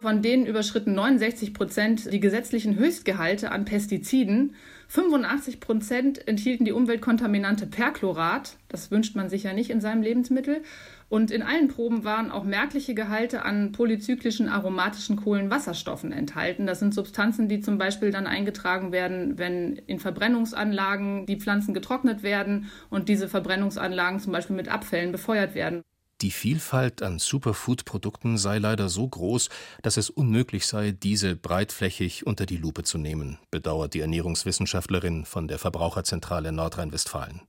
Von 0.00 0.22
denen 0.22 0.46
überschritten 0.46 0.94
69 0.94 1.52
Prozent 1.52 2.10
die 2.10 2.20
gesetzlichen 2.20 2.76
Höchstgehalte 2.76 3.52
an 3.52 3.66
Pestiziden. 3.66 4.54
85 4.88 5.60
Prozent 5.60 6.26
enthielten 6.26 6.64
die 6.64 6.72
Umweltkontaminante 6.72 7.66
Perchlorat. 7.66 8.56
Das 8.68 8.90
wünscht 8.90 9.14
man 9.14 9.28
sich 9.28 9.42
ja 9.42 9.52
nicht 9.52 9.68
in 9.68 9.82
seinem 9.82 10.00
Lebensmittel. 10.02 10.62
Und 11.10 11.30
in 11.30 11.42
allen 11.42 11.68
Proben 11.68 12.02
waren 12.02 12.30
auch 12.30 12.44
merkliche 12.44 12.94
Gehalte 12.94 13.44
an 13.44 13.72
polyzyklischen 13.72 14.48
aromatischen 14.48 15.16
Kohlenwasserstoffen 15.16 16.12
enthalten. 16.12 16.66
Das 16.66 16.78
sind 16.78 16.94
Substanzen, 16.94 17.48
die 17.48 17.60
zum 17.60 17.76
Beispiel 17.76 18.10
dann 18.10 18.26
eingetragen 18.26 18.92
werden, 18.92 19.38
wenn 19.38 19.76
in 19.86 19.98
Verbrennungsanlagen 19.98 21.26
die 21.26 21.38
Pflanzen 21.38 21.74
getrocknet 21.74 22.22
werden 22.22 22.70
und 22.88 23.10
diese 23.10 23.28
Verbrennungsanlagen 23.28 24.18
zum 24.18 24.32
Beispiel 24.32 24.56
mit 24.56 24.70
Abfällen 24.70 25.12
befeuert 25.12 25.54
werden. 25.54 25.82
Die 26.22 26.30
Vielfalt 26.30 27.00
an 27.00 27.18
Superfood-Produkten 27.18 28.36
sei 28.36 28.58
leider 28.58 28.90
so 28.90 29.08
groß, 29.08 29.48
dass 29.80 29.96
es 29.96 30.10
unmöglich 30.10 30.66
sei, 30.66 30.90
diese 30.90 31.34
breitflächig 31.34 32.26
unter 32.26 32.44
die 32.44 32.58
Lupe 32.58 32.82
zu 32.82 32.98
nehmen, 32.98 33.38
bedauert 33.50 33.94
die 33.94 34.00
Ernährungswissenschaftlerin 34.00 35.24
von 35.24 35.48
der 35.48 35.58
Verbraucherzentrale 35.58 36.52
Nordrhein-Westfalen. 36.52 37.40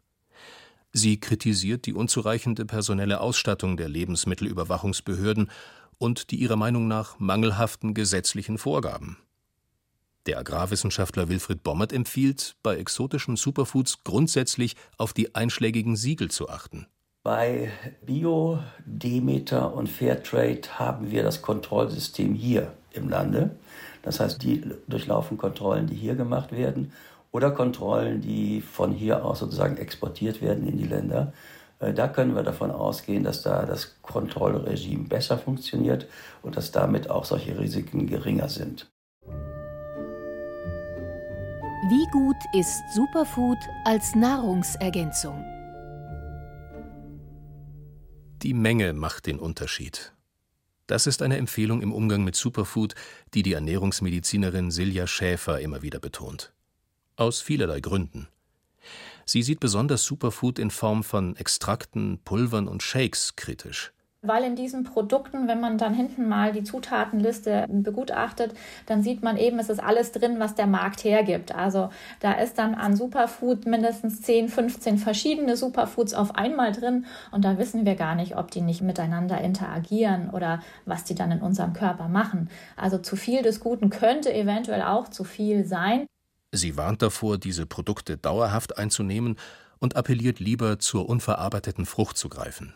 Sie 0.93 1.19
kritisiert 1.19 1.85
die 1.85 1.93
unzureichende 1.93 2.65
personelle 2.65 3.19
Ausstattung 3.19 3.75
der 3.75 3.89
Lebensmittelüberwachungsbehörden 3.89 5.51
und 5.97 6.31
die 6.31 6.37
ihrer 6.37 6.55
Meinung 6.55 6.87
nach 6.87 7.19
mangelhaften 7.19 7.93
gesetzlichen 7.93 8.57
Vorgaben. 8.57 9.17
Der 10.27 10.37
Agrarwissenschaftler 10.37 11.27
Wilfried 11.27 11.61
Bommert 11.63 11.91
empfiehlt, 11.91 12.55
bei 12.63 12.77
exotischen 12.77 13.35
Superfoods 13.35 14.05
grundsätzlich 14.05 14.77
auf 14.97 15.11
die 15.11 15.35
einschlägigen 15.35 15.97
Siegel 15.97 16.31
zu 16.31 16.47
achten. 16.47 16.87
Bei 17.23 17.69
Bio, 18.03 18.57
Demeter 18.83 19.75
und 19.75 19.87
Fairtrade 19.87 20.79
haben 20.79 21.11
wir 21.11 21.21
das 21.21 21.43
Kontrollsystem 21.43 22.33
hier 22.33 22.71
im 22.93 23.09
Lande. 23.09 23.51
Das 24.01 24.19
heißt, 24.19 24.41
die 24.41 24.63
durchlaufen 24.87 25.37
Kontrollen, 25.37 25.85
die 25.85 25.93
hier 25.95 26.15
gemacht 26.15 26.51
werden 26.51 26.93
oder 27.31 27.51
Kontrollen, 27.51 28.21
die 28.21 28.61
von 28.61 28.91
hier 28.91 29.23
aus 29.23 29.37
sozusagen 29.37 29.77
exportiert 29.77 30.41
werden 30.41 30.67
in 30.67 30.77
die 30.77 30.87
Länder. 30.87 31.31
Äh, 31.79 31.93
da 31.93 32.07
können 32.07 32.33
wir 32.35 32.41
davon 32.41 32.71
ausgehen, 32.71 33.23
dass 33.23 33.43
da 33.43 33.67
das 33.67 34.01
Kontrollregime 34.01 35.07
besser 35.07 35.37
funktioniert 35.37 36.07
und 36.41 36.57
dass 36.57 36.71
damit 36.71 37.11
auch 37.11 37.25
solche 37.25 37.59
Risiken 37.59 38.07
geringer 38.07 38.49
sind. 38.49 38.89
Wie 41.87 42.07
gut 42.11 42.37
ist 42.53 42.81
Superfood 42.95 43.59
als 43.85 44.15
Nahrungsergänzung? 44.15 45.50
Die 48.43 48.55
Menge 48.55 48.93
macht 48.93 49.27
den 49.27 49.37
Unterschied. 49.37 50.13
Das 50.87 51.05
ist 51.05 51.21
eine 51.21 51.37
Empfehlung 51.37 51.83
im 51.83 51.93
Umgang 51.93 52.23
mit 52.23 52.35
Superfood, 52.35 52.95
die 53.35 53.43
die 53.43 53.53
Ernährungsmedizinerin 53.53 54.71
Silja 54.71 55.05
Schäfer 55.05 55.59
immer 55.59 55.83
wieder 55.83 55.99
betont. 55.99 56.51
Aus 57.15 57.39
vielerlei 57.39 57.81
Gründen. 57.81 58.27
Sie 59.25 59.43
sieht 59.43 59.59
besonders 59.59 60.05
Superfood 60.05 60.57
in 60.57 60.71
Form 60.71 61.03
von 61.03 61.35
Extrakten, 61.35 62.19
Pulvern 62.25 62.67
und 62.67 62.81
Shakes 62.81 63.35
kritisch. 63.35 63.93
Weil 64.23 64.43
in 64.43 64.55
diesen 64.55 64.83
Produkten, 64.83 65.47
wenn 65.47 65.59
man 65.59 65.79
dann 65.79 65.95
hinten 65.95 66.29
mal 66.29 66.51
die 66.51 66.63
Zutatenliste 66.63 67.65
begutachtet, 67.69 68.53
dann 68.85 69.01
sieht 69.01 69.23
man 69.23 69.35
eben, 69.35 69.57
es 69.57 69.67
ist 69.67 69.81
alles 69.81 70.11
drin, 70.11 70.35
was 70.37 70.53
der 70.53 70.67
Markt 70.67 71.03
hergibt. 71.03 71.55
Also 71.55 71.89
da 72.19 72.33
ist 72.33 72.59
dann 72.59 72.75
an 72.75 72.95
Superfood 72.95 73.65
mindestens 73.65 74.21
10, 74.21 74.49
15 74.49 74.99
verschiedene 74.99 75.57
Superfoods 75.57 76.13
auf 76.13 76.35
einmal 76.35 76.71
drin 76.71 77.07
und 77.31 77.43
da 77.43 77.57
wissen 77.57 77.83
wir 77.83 77.95
gar 77.95 78.13
nicht, 78.13 78.37
ob 78.37 78.51
die 78.51 78.61
nicht 78.61 78.83
miteinander 78.83 79.41
interagieren 79.41 80.29
oder 80.29 80.61
was 80.85 81.03
die 81.03 81.15
dann 81.15 81.31
in 81.31 81.41
unserem 81.41 81.73
Körper 81.73 82.07
machen. 82.07 82.51
Also 82.77 82.99
zu 82.99 83.15
viel 83.15 83.41
des 83.41 83.59
Guten 83.59 83.89
könnte 83.89 84.31
eventuell 84.31 84.83
auch 84.83 85.07
zu 85.07 85.23
viel 85.23 85.65
sein. 85.65 86.05
Sie 86.51 86.77
warnt 86.77 87.01
davor, 87.01 87.39
diese 87.39 87.65
Produkte 87.65 88.17
dauerhaft 88.17 88.77
einzunehmen 88.77 89.37
und 89.79 89.95
appelliert 89.95 90.39
lieber, 90.39 90.77
zur 90.77 91.09
unverarbeiteten 91.09 91.87
Frucht 91.87 92.17
zu 92.17 92.29
greifen. 92.29 92.75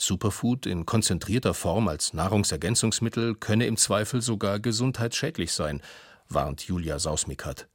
Superfood 0.00 0.66
in 0.66 0.86
konzentrierter 0.86 1.54
Form 1.54 1.88
als 1.88 2.14
Nahrungsergänzungsmittel 2.14 3.34
könne 3.34 3.66
im 3.66 3.76
Zweifel 3.76 4.22
sogar 4.22 4.60
gesundheitsschädlich 4.60 5.52
sein, 5.52 5.82
warnt 6.28 6.62
Julia 6.62 6.98
Sausmikat. 6.98 7.68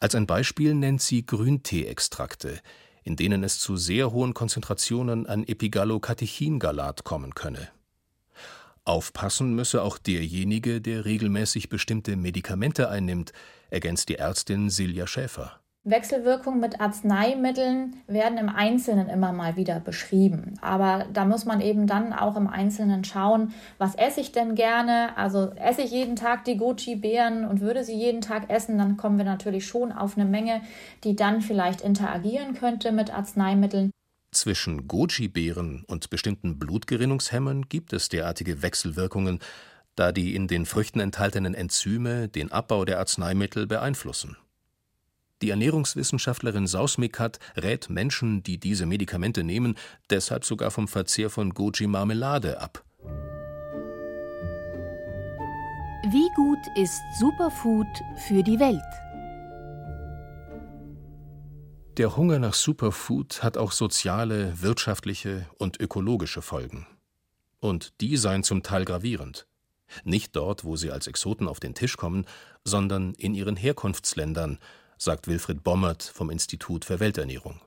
Als 0.00 0.14
ein 0.14 0.26
Beispiel 0.26 0.74
nennt 0.74 1.02
sie 1.02 1.24
Grünteeextrakte, 1.24 2.60
in 3.04 3.16
denen 3.16 3.44
es 3.44 3.60
zu 3.60 3.76
sehr 3.76 4.12
hohen 4.12 4.34
Konzentrationen 4.34 5.26
an 5.26 5.44
Epigallocatechingalat 5.44 7.04
kommen 7.04 7.34
könne. 7.34 7.68
Aufpassen 8.84 9.54
müsse 9.54 9.82
auch 9.82 9.98
derjenige, 9.98 10.80
der 10.80 11.04
regelmäßig 11.04 11.68
bestimmte 11.68 12.16
Medikamente 12.16 12.88
einnimmt, 12.88 13.32
ergänzt 13.68 14.08
die 14.08 14.16
Ärztin 14.16 14.70
Silja 14.70 15.06
Schäfer. 15.06 15.60
Wechselwirkungen 15.86 16.60
mit 16.60 16.80
Arzneimitteln 16.80 17.96
werden 18.08 18.38
im 18.38 18.48
Einzelnen 18.48 19.08
immer 19.08 19.32
mal 19.32 19.56
wieder 19.56 19.78
beschrieben. 19.78 20.58
Aber 20.60 21.06
da 21.12 21.24
muss 21.24 21.44
man 21.44 21.60
eben 21.60 21.86
dann 21.86 22.12
auch 22.12 22.36
im 22.36 22.48
Einzelnen 22.48 23.04
schauen, 23.04 23.54
was 23.78 23.94
esse 23.94 24.20
ich 24.20 24.32
denn 24.32 24.56
gerne? 24.56 25.16
Also 25.16 25.52
esse 25.52 25.82
ich 25.82 25.92
jeden 25.92 26.16
Tag 26.16 26.44
die 26.44 26.56
Goji-Beeren 26.56 27.46
und 27.46 27.60
würde 27.60 27.84
sie 27.84 27.94
jeden 27.94 28.20
Tag 28.20 28.50
essen, 28.50 28.78
dann 28.78 28.96
kommen 28.96 29.16
wir 29.16 29.24
natürlich 29.24 29.66
schon 29.66 29.92
auf 29.92 30.18
eine 30.18 30.28
Menge, 30.28 30.60
die 31.04 31.14
dann 31.14 31.40
vielleicht 31.40 31.80
interagieren 31.80 32.54
könnte 32.54 32.90
mit 32.90 33.14
Arzneimitteln. 33.14 33.92
Zwischen 34.32 34.88
Goji-Beeren 34.88 35.84
und 35.86 36.10
bestimmten 36.10 36.58
Blutgerinnungshemmern 36.58 37.68
gibt 37.68 37.92
es 37.92 38.08
derartige 38.08 38.60
Wechselwirkungen, 38.60 39.38
da 39.94 40.10
die 40.10 40.34
in 40.34 40.48
den 40.48 40.66
Früchten 40.66 40.98
enthaltenen 40.98 41.54
Enzyme 41.54 42.28
den 42.28 42.50
Abbau 42.50 42.84
der 42.84 42.98
Arzneimittel 42.98 43.66
beeinflussen. 43.68 44.36
Die 45.42 45.50
Ernährungswissenschaftlerin 45.50 46.66
Sausmikat 46.66 47.38
rät 47.56 47.90
Menschen, 47.90 48.42
die 48.42 48.58
diese 48.58 48.86
Medikamente 48.86 49.44
nehmen, 49.44 49.74
deshalb 50.08 50.46
sogar 50.46 50.70
vom 50.70 50.88
Verzehr 50.88 51.28
von 51.28 51.52
Goji-Marmelade 51.52 52.60
ab. 52.60 52.82
Wie 56.08 56.28
gut 56.36 56.58
ist 56.76 57.02
Superfood 57.18 57.86
für 58.28 58.42
die 58.42 58.58
Welt? 58.58 58.80
Der 61.98 62.16
Hunger 62.16 62.38
nach 62.38 62.54
Superfood 62.54 63.42
hat 63.42 63.58
auch 63.58 63.72
soziale, 63.72 64.62
wirtschaftliche 64.62 65.46
und 65.58 65.80
ökologische 65.80 66.42
Folgen. 66.42 66.86
Und 67.60 68.00
die 68.00 68.16
seien 68.16 68.42
zum 68.42 68.62
Teil 68.62 68.84
gravierend. 68.84 69.46
Nicht 70.04 70.34
dort, 70.36 70.64
wo 70.64 70.76
sie 70.76 70.90
als 70.90 71.06
Exoten 71.06 71.48
auf 71.48 71.60
den 71.60 71.74
Tisch 71.74 71.96
kommen, 71.96 72.24
sondern 72.64 73.12
in 73.14 73.34
ihren 73.34 73.56
Herkunftsländern, 73.56 74.58
sagt 74.98 75.28
Wilfried 75.28 75.62
Bommert 75.62 76.02
vom 76.02 76.30
Institut 76.30 76.84
für 76.84 77.00
Welternährung. 77.00 77.60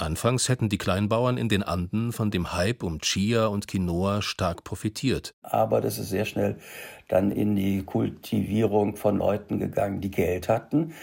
Anfangs 0.00 0.48
hätten 0.48 0.68
die 0.68 0.78
Kleinbauern 0.78 1.38
in 1.38 1.48
den 1.48 1.64
Anden 1.64 2.12
von 2.12 2.30
dem 2.30 2.52
Hype 2.52 2.84
um 2.84 3.00
Chia 3.00 3.46
und 3.46 3.66
Quinoa 3.66 4.22
stark 4.22 4.62
profitiert. 4.62 5.34
Aber 5.42 5.80
das 5.80 5.98
ist 5.98 6.10
sehr 6.10 6.24
schnell 6.24 6.58
dann 7.08 7.32
in 7.32 7.56
die 7.56 7.82
Kultivierung 7.82 8.94
von 8.94 9.18
Leuten 9.18 9.58
gegangen, 9.58 10.00
die 10.00 10.12
Geld 10.12 10.48
hatten. 10.48 10.94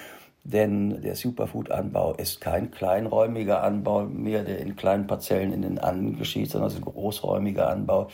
Denn 0.45 1.01
der 1.01 1.15
Superfood-Anbau 1.15 2.13
ist 2.13 2.39
kein 2.39 2.69
kleinräumiger 2.69 3.63
Anbau 3.63 4.05
mehr, 4.05 4.43
der 4.43 4.59
in 4.59 4.75
kleinen 4.75 5.07
Parzellen 5.07 5.51
in 5.51 5.63
den 5.63 5.79
Anden 5.79 6.17
geschieht, 6.17 6.51
sondern 6.51 6.67
es 6.67 6.75
ist 6.75 6.81
ein 6.81 6.85
großräumiger 6.85 7.67
Anbau, 7.67 8.09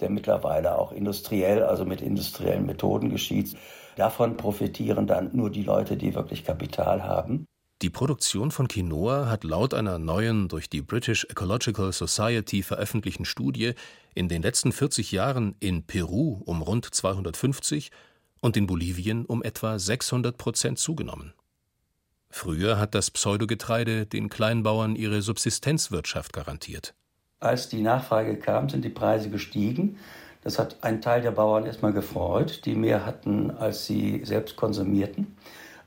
der 0.00 0.10
mittlerweile 0.10 0.78
auch 0.78 0.90
industriell, 0.90 1.62
also 1.62 1.84
mit 1.84 2.02
industriellen 2.02 2.66
Methoden 2.66 3.08
geschieht. 3.08 3.56
Davon 3.96 4.36
profitieren 4.36 5.06
dann 5.06 5.30
nur 5.34 5.50
die 5.50 5.62
Leute, 5.62 5.96
die 5.96 6.14
wirklich 6.14 6.44
Kapital 6.44 7.02
haben. 7.02 7.46
Die 7.82 7.90
Produktion 7.90 8.50
von 8.50 8.68
Quinoa 8.68 9.28
hat 9.28 9.44
laut 9.44 9.74
einer 9.74 9.98
neuen 9.98 10.48
durch 10.48 10.70
die 10.70 10.80
British 10.80 11.26
Ecological 11.28 11.92
Society 11.92 12.62
veröffentlichten 12.62 13.24
Studie 13.24 13.72
in 14.14 14.28
den 14.28 14.42
letzten 14.42 14.72
40 14.72 15.12
Jahren 15.12 15.56
in 15.60 15.82
Peru 15.82 16.40
um 16.46 16.62
rund 16.62 16.86
250 16.86 17.90
und 18.40 18.56
in 18.56 18.66
Bolivien 18.66 19.26
um 19.26 19.42
etwa 19.42 19.78
600 19.78 20.38
Prozent 20.38 20.78
zugenommen. 20.78 21.34
Früher 22.30 22.78
hat 22.78 22.94
das 22.94 23.10
Pseudogetreide 23.10 24.06
den 24.06 24.28
Kleinbauern 24.28 24.96
ihre 24.96 25.22
Subsistenzwirtschaft 25.22 26.32
garantiert. 26.32 26.94
Als 27.40 27.68
die 27.68 27.82
Nachfrage 27.82 28.38
kam, 28.38 28.68
sind 28.68 28.84
die 28.84 28.90
Preise 28.90 29.30
gestiegen. 29.30 29.98
Das 30.46 30.60
hat 30.60 30.76
einen 30.82 31.00
Teil 31.00 31.22
der 31.22 31.32
Bauern 31.32 31.66
erstmal 31.66 31.92
gefreut, 31.92 32.60
die 32.66 32.76
mehr 32.76 33.04
hatten, 33.04 33.50
als 33.50 33.84
sie 33.84 34.24
selbst 34.24 34.54
konsumierten. 34.54 35.36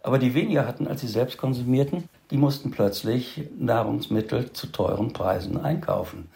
Aber 0.03 0.19
die 0.19 0.33
weniger 0.33 0.67
hatten, 0.67 0.85
als 0.85 0.99
sie 0.99 1.07
selbst 1.07 1.37
konsumierten, 1.37 2.09
die 2.29 2.35
mussten 2.35 2.69
plötzlich 2.69 3.47
Nahrungsmittel 3.57 4.51
zu 4.51 4.67
teuren 4.67 5.13
Preisen 5.13 5.55
einkaufen. 5.63 6.27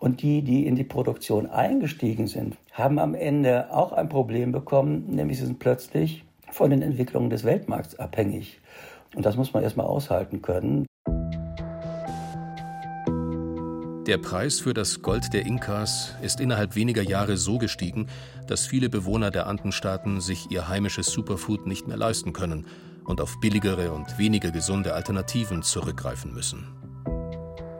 Und 0.00 0.22
die, 0.22 0.42
die 0.42 0.66
in 0.66 0.74
die 0.74 0.82
Produktion 0.82 1.46
eingestiegen 1.46 2.26
sind, 2.26 2.56
haben 2.72 2.98
am 2.98 3.14
Ende 3.14 3.72
auch 3.72 3.92
ein 3.92 4.08
Problem 4.08 4.50
bekommen, 4.50 5.04
nämlich 5.06 5.38
sie 5.38 5.46
sind 5.46 5.60
plötzlich 5.60 6.24
von 6.50 6.70
den 6.70 6.82
Entwicklungen 6.82 7.30
des 7.30 7.44
Weltmarkts 7.44 7.96
abhängig. 7.96 8.58
Und 9.14 9.24
das 9.24 9.36
muss 9.36 9.52
man 9.52 9.62
erstmal 9.62 9.86
aushalten 9.86 10.42
können. 10.42 10.87
Der 14.08 14.16
Preis 14.16 14.58
für 14.58 14.72
das 14.72 15.02
Gold 15.02 15.34
der 15.34 15.44
Inkas 15.44 16.14
ist 16.22 16.40
innerhalb 16.40 16.74
weniger 16.74 17.02
Jahre 17.02 17.36
so 17.36 17.58
gestiegen, 17.58 18.06
dass 18.46 18.66
viele 18.66 18.88
Bewohner 18.88 19.30
der 19.30 19.46
Andenstaaten 19.46 20.22
sich 20.22 20.50
ihr 20.50 20.66
heimisches 20.66 21.08
Superfood 21.08 21.66
nicht 21.66 21.86
mehr 21.86 21.98
leisten 21.98 22.32
können 22.32 22.64
und 23.04 23.20
auf 23.20 23.38
billigere 23.38 23.92
und 23.92 24.16
weniger 24.16 24.50
gesunde 24.50 24.94
Alternativen 24.94 25.62
zurückgreifen 25.62 26.32
müssen. 26.32 26.66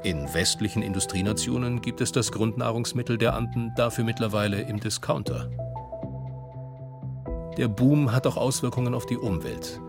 In 0.05 0.29
westlichen 0.35 0.83
Industrienationen 0.83 1.81
gibt 1.81 2.03
es 2.03 2.13
das 2.13 2.31
Grundnahrungsmittel 2.31 3.17
der 3.17 3.33
Anden 3.33 3.73
dafür 3.75 4.05
mittlerweile 4.05 4.61
im 4.61 4.81
Discounter. 4.81 5.49
Der 7.57 7.69
Boom 7.69 8.13
hat 8.13 8.27
auch 8.27 8.37
Auswirkungen 8.37 8.93
auf 8.93 9.07
die 9.07 9.17
Umwelt. 9.17 9.81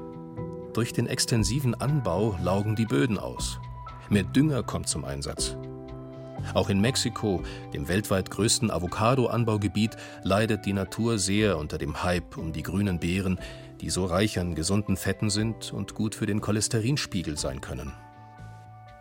Durch 0.71 0.93
den 0.93 1.07
extensiven 1.07 1.75
Anbau 1.75 2.37
laugen 2.41 2.77
die 2.77 2.85
Böden 2.85 3.19
aus. 3.19 3.59
Mehr 4.09 4.23
Dünger 4.23 4.63
kommt 4.63 4.87
zum 4.87 5.03
Einsatz. 5.03 5.57
Auch 6.53 6.69
in 6.69 6.81
Mexiko, 6.81 7.43
dem 7.73 7.87
weltweit 7.87 8.31
größten 8.31 8.71
Avocado-Anbaugebiet, 8.71 9.97
leidet 10.23 10.65
die 10.65 10.73
Natur 10.73 11.19
sehr 11.19 11.57
unter 11.57 11.77
dem 11.77 12.03
Hype 12.03 12.37
um 12.37 12.53
die 12.53 12.63
grünen 12.63 12.99
Beeren, 12.99 13.39
die 13.81 13.89
so 13.89 14.05
reich 14.05 14.39
an 14.39 14.55
gesunden 14.55 14.97
Fetten 14.97 15.29
sind 15.29 15.71
und 15.73 15.95
gut 15.95 16.15
für 16.15 16.25
den 16.25 16.41
Cholesterinspiegel 16.41 17.37
sein 17.37 17.61
können. 17.61 17.93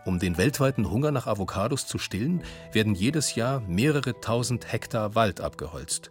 Um 0.04 0.18
den 0.18 0.38
weltweiten 0.38 0.90
Hunger 0.90 1.10
nach 1.10 1.26
Avocados 1.26 1.86
zu 1.86 1.98
stillen, 1.98 2.42
werden 2.72 2.94
jedes 2.94 3.34
Jahr 3.34 3.60
mehrere 3.60 4.20
tausend 4.20 4.72
Hektar 4.72 5.14
Wald 5.14 5.40
abgeholzt. 5.40 6.10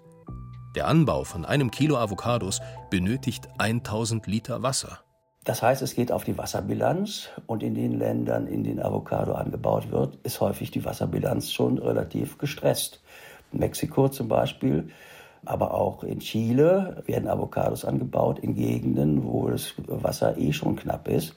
Der 0.75 0.87
Anbau 0.87 1.23
von 1.23 1.45
einem 1.45 1.71
Kilo 1.71 1.97
Avocados 1.97 2.61
benötigt 2.91 3.47
1000 3.57 4.27
Liter 4.27 4.61
Wasser. 4.61 4.99
Das 5.47 5.61
heißt, 5.61 5.81
es 5.81 5.95
geht 5.95 6.11
auf 6.11 6.25
die 6.25 6.37
Wasserbilanz 6.37 7.29
und 7.45 7.63
in 7.63 7.73
den 7.73 7.97
Ländern, 7.97 8.47
in 8.47 8.65
denen 8.65 8.81
Avocado 8.81 9.31
angebaut 9.31 9.91
wird, 9.91 10.17
ist 10.23 10.41
häufig 10.41 10.71
die 10.71 10.83
Wasserbilanz 10.83 11.53
schon 11.53 11.77
relativ 11.77 12.37
gestresst. 12.37 13.01
In 13.53 13.59
Mexiko 13.59 14.09
zum 14.09 14.27
Beispiel, 14.27 14.89
aber 15.45 15.73
auch 15.73 16.03
in 16.03 16.19
Chile 16.19 17.01
werden 17.05 17.29
Avocados 17.29 17.85
angebaut 17.85 18.39
in 18.39 18.55
Gegenden, 18.55 19.23
wo 19.23 19.49
das 19.49 19.73
Wasser 19.87 20.37
eh 20.37 20.51
schon 20.51 20.75
knapp 20.75 21.07
ist. 21.07 21.33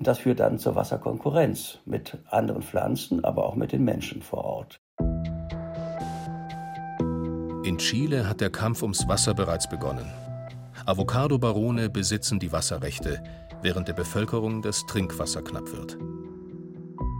Und 0.00 0.08
das 0.08 0.18
führt 0.18 0.40
dann 0.40 0.58
zur 0.58 0.74
Wasserkonkurrenz 0.74 1.78
mit 1.86 2.18
anderen 2.30 2.62
Pflanzen, 2.62 3.24
aber 3.24 3.46
auch 3.46 3.54
mit 3.54 3.70
den 3.70 3.84
Menschen 3.84 4.20
vor 4.20 4.44
Ort. 4.44 4.80
In 7.62 7.78
Chile 7.78 8.28
hat 8.28 8.40
der 8.40 8.50
Kampf 8.50 8.82
ums 8.82 9.06
Wasser 9.06 9.32
bereits 9.32 9.68
begonnen. 9.68 10.27
Avocado-Barone 10.88 11.90
besitzen 11.90 12.38
die 12.38 12.50
Wasserrechte, 12.50 13.22
während 13.60 13.88
der 13.88 13.92
Bevölkerung 13.92 14.62
das 14.62 14.86
Trinkwasser 14.86 15.42
knapp 15.42 15.70
wird. 15.70 15.98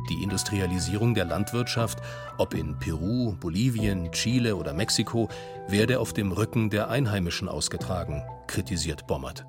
Die 0.09 0.22
Industrialisierung 0.22 1.12
der 1.12 1.26
Landwirtschaft, 1.26 1.98
ob 2.38 2.54
in 2.54 2.78
Peru, 2.78 3.37
Bolivien, 3.38 4.11
Chile 4.12 4.57
oder 4.57 4.72
Mexiko, 4.72 5.28
werde 5.68 6.00
auf 6.00 6.14
dem 6.14 6.33
Rücken 6.33 6.70
der 6.70 6.88
Einheimischen 6.88 7.46
ausgetragen, 7.46 8.22
kritisiert 8.46 9.07
Bommert. 9.07 9.44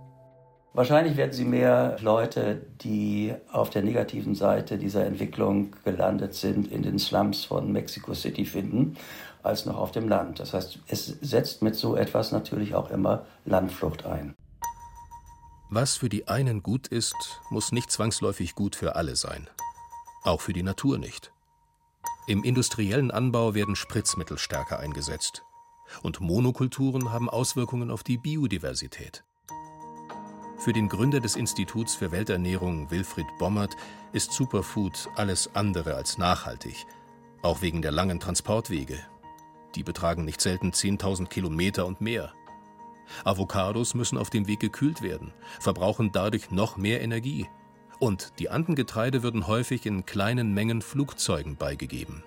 Wahrscheinlich 0.73 1.17
werden 1.17 1.31
Sie 1.31 1.45
mehr 1.45 1.95
Leute, 2.01 2.61
die 2.81 3.33
auf 3.51 3.69
der 3.69 3.83
negativen 3.83 4.35
Seite 4.35 4.77
dieser 4.77 5.05
Entwicklung 5.05 5.75
gelandet 5.83 6.35
sind, 6.35 6.71
in 6.71 6.83
den 6.83 6.99
Slums 6.99 7.45
von 7.45 7.71
Mexico 7.71 8.13
City 8.13 8.45
finden, 8.45 8.95
als 9.43 9.65
noch 9.65 9.77
auf 9.77 9.91
dem 9.91 10.07
Land. 10.07 10.39
Das 10.39 10.53
heißt, 10.53 10.79
es 10.87 11.05
setzt 11.05 11.61
mit 11.61 11.75
so 11.75 11.95
etwas 11.95 12.31
natürlich 12.31 12.75
auch 12.75 12.89
immer 12.89 13.25
Landflucht 13.45 14.05
ein. 14.05 14.35
Was 15.69 15.97
für 15.97 16.09
die 16.09 16.27
einen 16.27 16.63
gut 16.63 16.87
ist, 16.87 17.41
muss 17.49 17.71
nicht 17.71 17.91
zwangsläufig 17.91 18.55
gut 18.55 18.75
für 18.75 18.95
alle 18.95 19.15
sein. 19.15 19.47
Auch 20.23 20.41
für 20.41 20.53
die 20.53 20.63
Natur 20.63 20.97
nicht. 20.97 21.31
Im 22.27 22.43
industriellen 22.43 23.11
Anbau 23.11 23.53
werden 23.53 23.75
Spritzmittel 23.75 24.37
stärker 24.37 24.79
eingesetzt. 24.79 25.43
Und 26.03 26.19
Monokulturen 26.21 27.11
haben 27.11 27.29
Auswirkungen 27.29 27.89
auf 27.91 28.03
die 28.03 28.17
Biodiversität. 28.17 29.23
Für 30.59 30.73
den 30.73 30.89
Gründer 30.89 31.19
des 31.19 31.35
Instituts 31.35 31.95
für 31.95 32.11
Welternährung, 32.11 32.91
Wilfried 32.91 33.27
Bommert, 33.39 33.75
ist 34.11 34.33
Superfood 34.33 35.07
alles 35.15 35.49
andere 35.55 35.95
als 35.95 36.17
nachhaltig, 36.17 36.85
auch 37.41 37.61
wegen 37.61 37.81
der 37.81 37.91
langen 37.91 38.19
Transportwege, 38.19 38.99
die 39.75 39.83
betragen 39.83 40.25
nicht 40.25 40.41
selten 40.41 40.71
10.000 40.71 41.27
Kilometer 41.27 41.85
und 41.85 42.01
mehr. 42.01 42.33
Avocados 43.23 43.93
müssen 43.93 44.17
auf 44.17 44.29
dem 44.29 44.47
Weg 44.47 44.59
gekühlt 44.59 45.01
werden, 45.01 45.33
verbrauchen 45.59 46.11
dadurch 46.11 46.51
noch 46.51 46.77
mehr 46.77 47.01
Energie. 47.01 47.47
Und 47.99 48.33
die 48.39 48.49
Andengetreide 48.49 49.23
würden 49.23 49.47
häufig 49.47 49.85
in 49.85 50.05
kleinen 50.05 50.53
Mengen 50.53 50.81
Flugzeugen 50.81 51.57
beigegeben. 51.57 52.23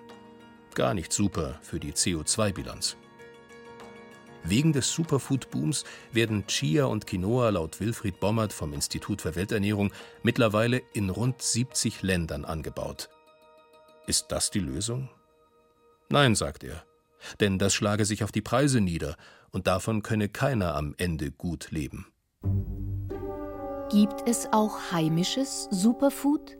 Gar 0.75 0.93
nicht 0.93 1.13
super 1.13 1.59
für 1.61 1.79
die 1.79 1.93
CO2-Bilanz. 1.93 2.97
Wegen 4.43 4.73
des 4.73 4.91
Superfood-Booms 4.91 5.85
werden 6.11 6.45
Chia 6.47 6.85
und 6.85 7.07
Quinoa 7.07 7.49
laut 7.49 7.79
Wilfried 7.79 8.19
Bommert 8.19 8.51
vom 8.51 8.73
Institut 8.73 9.21
für 9.21 9.35
Welternährung 9.35 9.93
mittlerweile 10.21 10.81
in 10.93 11.09
rund 11.09 11.41
70 11.41 12.01
Ländern 12.01 12.43
angebaut. 12.43 13.09
Ist 14.05 14.31
das 14.33 14.51
die 14.51 14.59
Lösung? 14.59 15.09
Nein, 16.09 16.35
sagt 16.35 16.65
er, 16.65 16.83
denn 17.39 17.59
das 17.59 17.73
schlage 17.73 18.05
sich 18.05 18.23
auf 18.23 18.31
die 18.31 18.41
Preise 18.41 18.81
nieder 18.81 19.15
und 19.51 19.67
davon 19.67 20.03
könne 20.03 20.29
keiner 20.29 20.75
am 20.75 20.95
Ende 20.97 21.31
gut 21.31 21.71
leben. 21.71 22.07
Gibt 23.91 24.27
es 24.27 24.47
auch 24.51 24.91
heimisches 24.91 25.67
Superfood? 25.69 26.57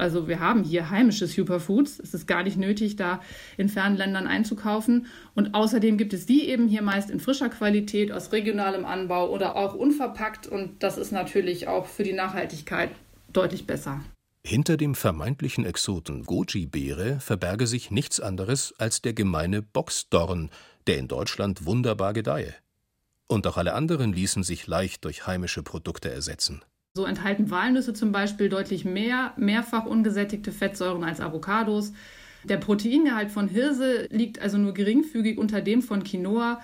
Also 0.00 0.28
wir 0.28 0.40
haben 0.40 0.64
hier 0.64 0.88
heimische 0.90 1.26
Superfoods. 1.26 2.00
Es 2.00 2.14
ist 2.14 2.26
gar 2.26 2.42
nicht 2.42 2.56
nötig, 2.56 2.96
da 2.96 3.20
in 3.58 3.68
fernen 3.68 3.96
Ländern 3.96 4.26
einzukaufen. 4.26 5.06
Und 5.34 5.54
außerdem 5.54 5.98
gibt 5.98 6.14
es 6.14 6.26
die 6.26 6.48
eben 6.48 6.68
hier 6.68 6.82
meist 6.82 7.10
in 7.10 7.20
frischer 7.20 7.50
Qualität, 7.50 8.10
aus 8.10 8.32
regionalem 8.32 8.86
Anbau 8.86 9.30
oder 9.30 9.56
auch 9.56 9.74
unverpackt. 9.74 10.46
Und 10.46 10.82
das 10.82 10.96
ist 10.96 11.12
natürlich 11.12 11.68
auch 11.68 11.86
für 11.86 12.02
die 12.02 12.14
Nachhaltigkeit 12.14 12.90
deutlich 13.32 13.66
besser. 13.66 14.00
Hinter 14.42 14.76
dem 14.76 14.94
vermeintlichen 14.94 15.66
Exoten 15.66 16.24
Goji-Beere 16.24 17.20
verberge 17.20 17.66
sich 17.66 17.90
nichts 17.90 18.20
anderes 18.20 18.74
als 18.78 19.02
der 19.02 19.12
gemeine 19.12 19.60
Boxdorn, 19.62 20.50
der 20.86 20.98
in 20.98 21.08
Deutschland 21.08 21.66
wunderbar 21.66 22.14
gedeihe. 22.14 22.54
Und 23.26 23.46
auch 23.46 23.58
alle 23.58 23.74
anderen 23.74 24.12
ließen 24.12 24.42
sich 24.42 24.66
leicht 24.66 25.04
durch 25.04 25.26
heimische 25.26 25.62
Produkte 25.62 26.10
ersetzen. 26.10 26.62
So 26.94 27.04
enthalten 27.04 27.50
Walnüsse 27.50 27.94
zum 27.94 28.10
Beispiel 28.10 28.48
deutlich 28.48 28.84
mehr 28.84 29.34
mehrfach 29.36 29.84
ungesättigte 29.84 30.50
Fettsäuren 30.50 31.04
als 31.04 31.20
Avocados. 31.20 31.92
Der 32.42 32.56
Proteingehalt 32.56 33.30
von 33.30 33.46
Hirse 33.46 34.08
liegt 34.10 34.40
also 34.40 34.58
nur 34.58 34.74
geringfügig 34.74 35.38
unter 35.38 35.60
dem 35.60 35.82
von 35.82 36.02
Quinoa. 36.02 36.60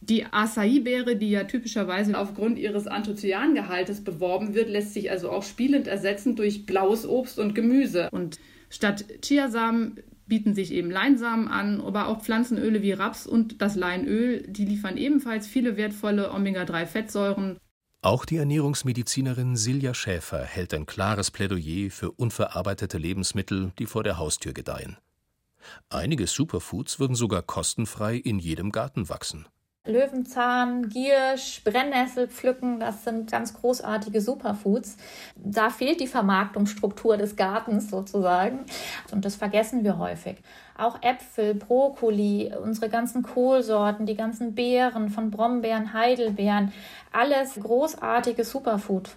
Die 0.00 0.24
Acai-Beere, 0.24 1.16
die 1.16 1.30
ja 1.30 1.44
typischerweise 1.44 2.18
aufgrund 2.18 2.58
ihres 2.58 2.86
Anthocyangehaltes 2.86 4.04
beworben 4.04 4.54
wird, 4.54 4.68
lässt 4.68 4.94
sich 4.94 5.10
also 5.10 5.30
auch 5.30 5.42
spielend 5.42 5.86
ersetzen 5.86 6.36
durch 6.36 6.66
blaues 6.66 7.06
Obst 7.06 7.38
und 7.38 7.54
Gemüse. 7.54 8.08
Und 8.10 8.38
statt 8.70 9.04
Chiasamen 9.22 10.00
bieten 10.26 10.54
sich 10.54 10.72
eben 10.72 10.90
Leinsamen 10.90 11.48
an, 11.48 11.80
aber 11.80 12.08
auch 12.08 12.22
Pflanzenöle 12.22 12.82
wie 12.82 12.92
Raps 12.92 13.26
und 13.26 13.60
das 13.60 13.74
Leinöl, 13.76 14.42
die 14.46 14.66
liefern 14.66 14.96
ebenfalls 14.96 15.46
viele 15.46 15.76
wertvolle 15.76 16.32
Omega-3-Fettsäuren. 16.32 17.58
Auch 18.00 18.24
die 18.24 18.36
Ernährungsmedizinerin 18.36 19.56
Silja 19.56 19.92
Schäfer 19.92 20.44
hält 20.44 20.72
ein 20.72 20.86
klares 20.86 21.32
Plädoyer 21.32 21.90
für 21.90 22.12
unverarbeitete 22.12 22.96
Lebensmittel, 22.96 23.72
die 23.78 23.86
vor 23.86 24.04
der 24.04 24.18
Haustür 24.18 24.52
gedeihen. 24.52 24.96
Einige 25.90 26.26
Superfoods 26.26 27.00
würden 27.00 27.16
sogar 27.16 27.42
kostenfrei 27.42 28.16
in 28.16 28.38
jedem 28.38 28.70
Garten 28.70 29.08
wachsen. 29.08 29.46
Löwenzahn, 29.88 30.88
Giersch, 30.88 31.62
Brennnessel 31.64 32.28
pflücken, 32.28 32.78
das 32.78 33.04
sind 33.04 33.30
ganz 33.30 33.54
großartige 33.54 34.20
Superfoods. 34.20 34.96
Da 35.36 35.70
fehlt 35.70 36.00
die 36.00 36.06
Vermarktungsstruktur 36.06 37.16
des 37.16 37.36
Gartens 37.36 37.90
sozusagen 37.90 38.60
und 39.10 39.24
das 39.24 39.36
vergessen 39.36 39.84
wir 39.84 39.98
häufig. 39.98 40.36
Auch 40.76 41.02
Äpfel, 41.02 41.54
Brokkoli, 41.54 42.52
unsere 42.62 42.88
ganzen 42.88 43.22
Kohlsorten, 43.22 44.06
die 44.06 44.14
ganzen 44.14 44.54
Beeren 44.54 45.08
von 45.08 45.30
Brombeeren, 45.30 45.92
Heidelbeeren, 45.92 46.72
alles 47.12 47.54
großartige 47.54 48.44
Superfood. 48.44 49.16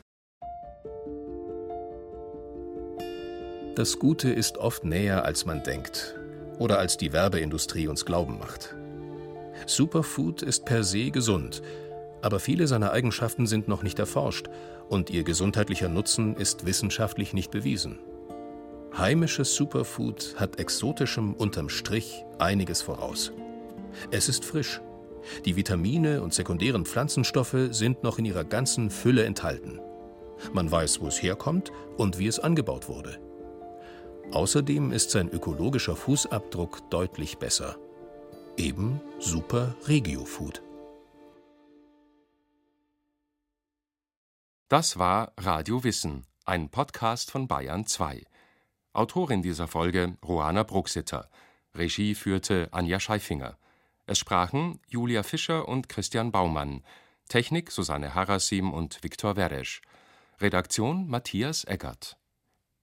Das 3.75 3.99
Gute 3.99 4.29
ist 4.31 4.57
oft 4.57 4.83
näher, 4.83 5.23
als 5.23 5.45
man 5.45 5.63
denkt 5.63 6.15
oder 6.59 6.77
als 6.77 6.97
die 6.97 7.13
Werbeindustrie 7.13 7.87
uns 7.87 8.05
glauben 8.05 8.37
macht. 8.37 8.75
Superfood 9.65 10.41
ist 10.41 10.65
per 10.65 10.83
se 10.83 11.11
gesund, 11.11 11.61
aber 12.21 12.39
viele 12.39 12.67
seiner 12.67 12.91
Eigenschaften 12.91 13.47
sind 13.47 13.67
noch 13.67 13.83
nicht 13.83 13.99
erforscht 13.99 14.47
und 14.89 15.09
ihr 15.09 15.23
gesundheitlicher 15.23 15.89
Nutzen 15.89 16.35
ist 16.35 16.65
wissenschaftlich 16.65 17.33
nicht 17.33 17.51
bewiesen. 17.51 17.99
Heimisches 18.97 19.55
Superfood 19.55 20.35
hat 20.37 20.59
exotischem 20.59 21.33
unterm 21.33 21.69
Strich 21.69 22.25
einiges 22.39 22.81
voraus. 22.81 23.31
Es 24.11 24.27
ist 24.27 24.43
frisch. 24.43 24.81
Die 25.45 25.55
Vitamine 25.55 26.21
und 26.21 26.33
sekundären 26.33 26.85
Pflanzenstoffe 26.85 27.69
sind 27.69 28.03
noch 28.03 28.19
in 28.19 28.25
ihrer 28.25 28.43
ganzen 28.43 28.89
Fülle 28.89 29.23
enthalten. 29.23 29.79
Man 30.53 30.69
weiß, 30.69 30.99
wo 31.01 31.07
es 31.07 31.21
herkommt 31.21 31.71
und 31.97 32.17
wie 32.19 32.27
es 32.27 32.39
angebaut 32.39 32.89
wurde. 32.89 33.19
Außerdem 34.31 34.91
ist 34.91 35.11
sein 35.11 35.29
ökologischer 35.29 35.95
Fußabdruck 35.95 36.89
deutlich 36.89 37.37
besser. 37.37 37.77
Eben 38.57 38.99
Super 39.19 39.75
Regio 39.87 40.25
Food. 40.25 40.61
Das 44.67 44.99
war 44.99 45.31
Radio 45.37 45.83
Wissen, 45.85 46.25
ein 46.43 46.69
Podcast 46.69 47.31
von 47.31 47.47
Bayern 47.47 47.85
2. 47.85 48.23
Autorin 48.91 49.41
dieser 49.41 49.67
Folge 49.67 50.17
Roana 50.23 50.63
Bruxitter. 50.63 51.29
Regie 51.73 52.13
führte 52.13 52.67
Anja 52.71 52.99
Scheifinger. 52.99 53.57
Es 54.05 54.19
sprachen 54.19 54.79
Julia 54.87 55.23
Fischer 55.23 55.67
und 55.67 55.87
Christian 55.87 56.33
Baumann. 56.33 56.83
Technik 57.29 57.71
Susanne 57.71 58.15
Harasim 58.15 58.73
und 58.73 59.01
Viktor 59.01 59.37
Weresch. 59.37 59.81
Redaktion 60.41 61.07
Matthias 61.07 61.63
Eggert. 61.63 62.17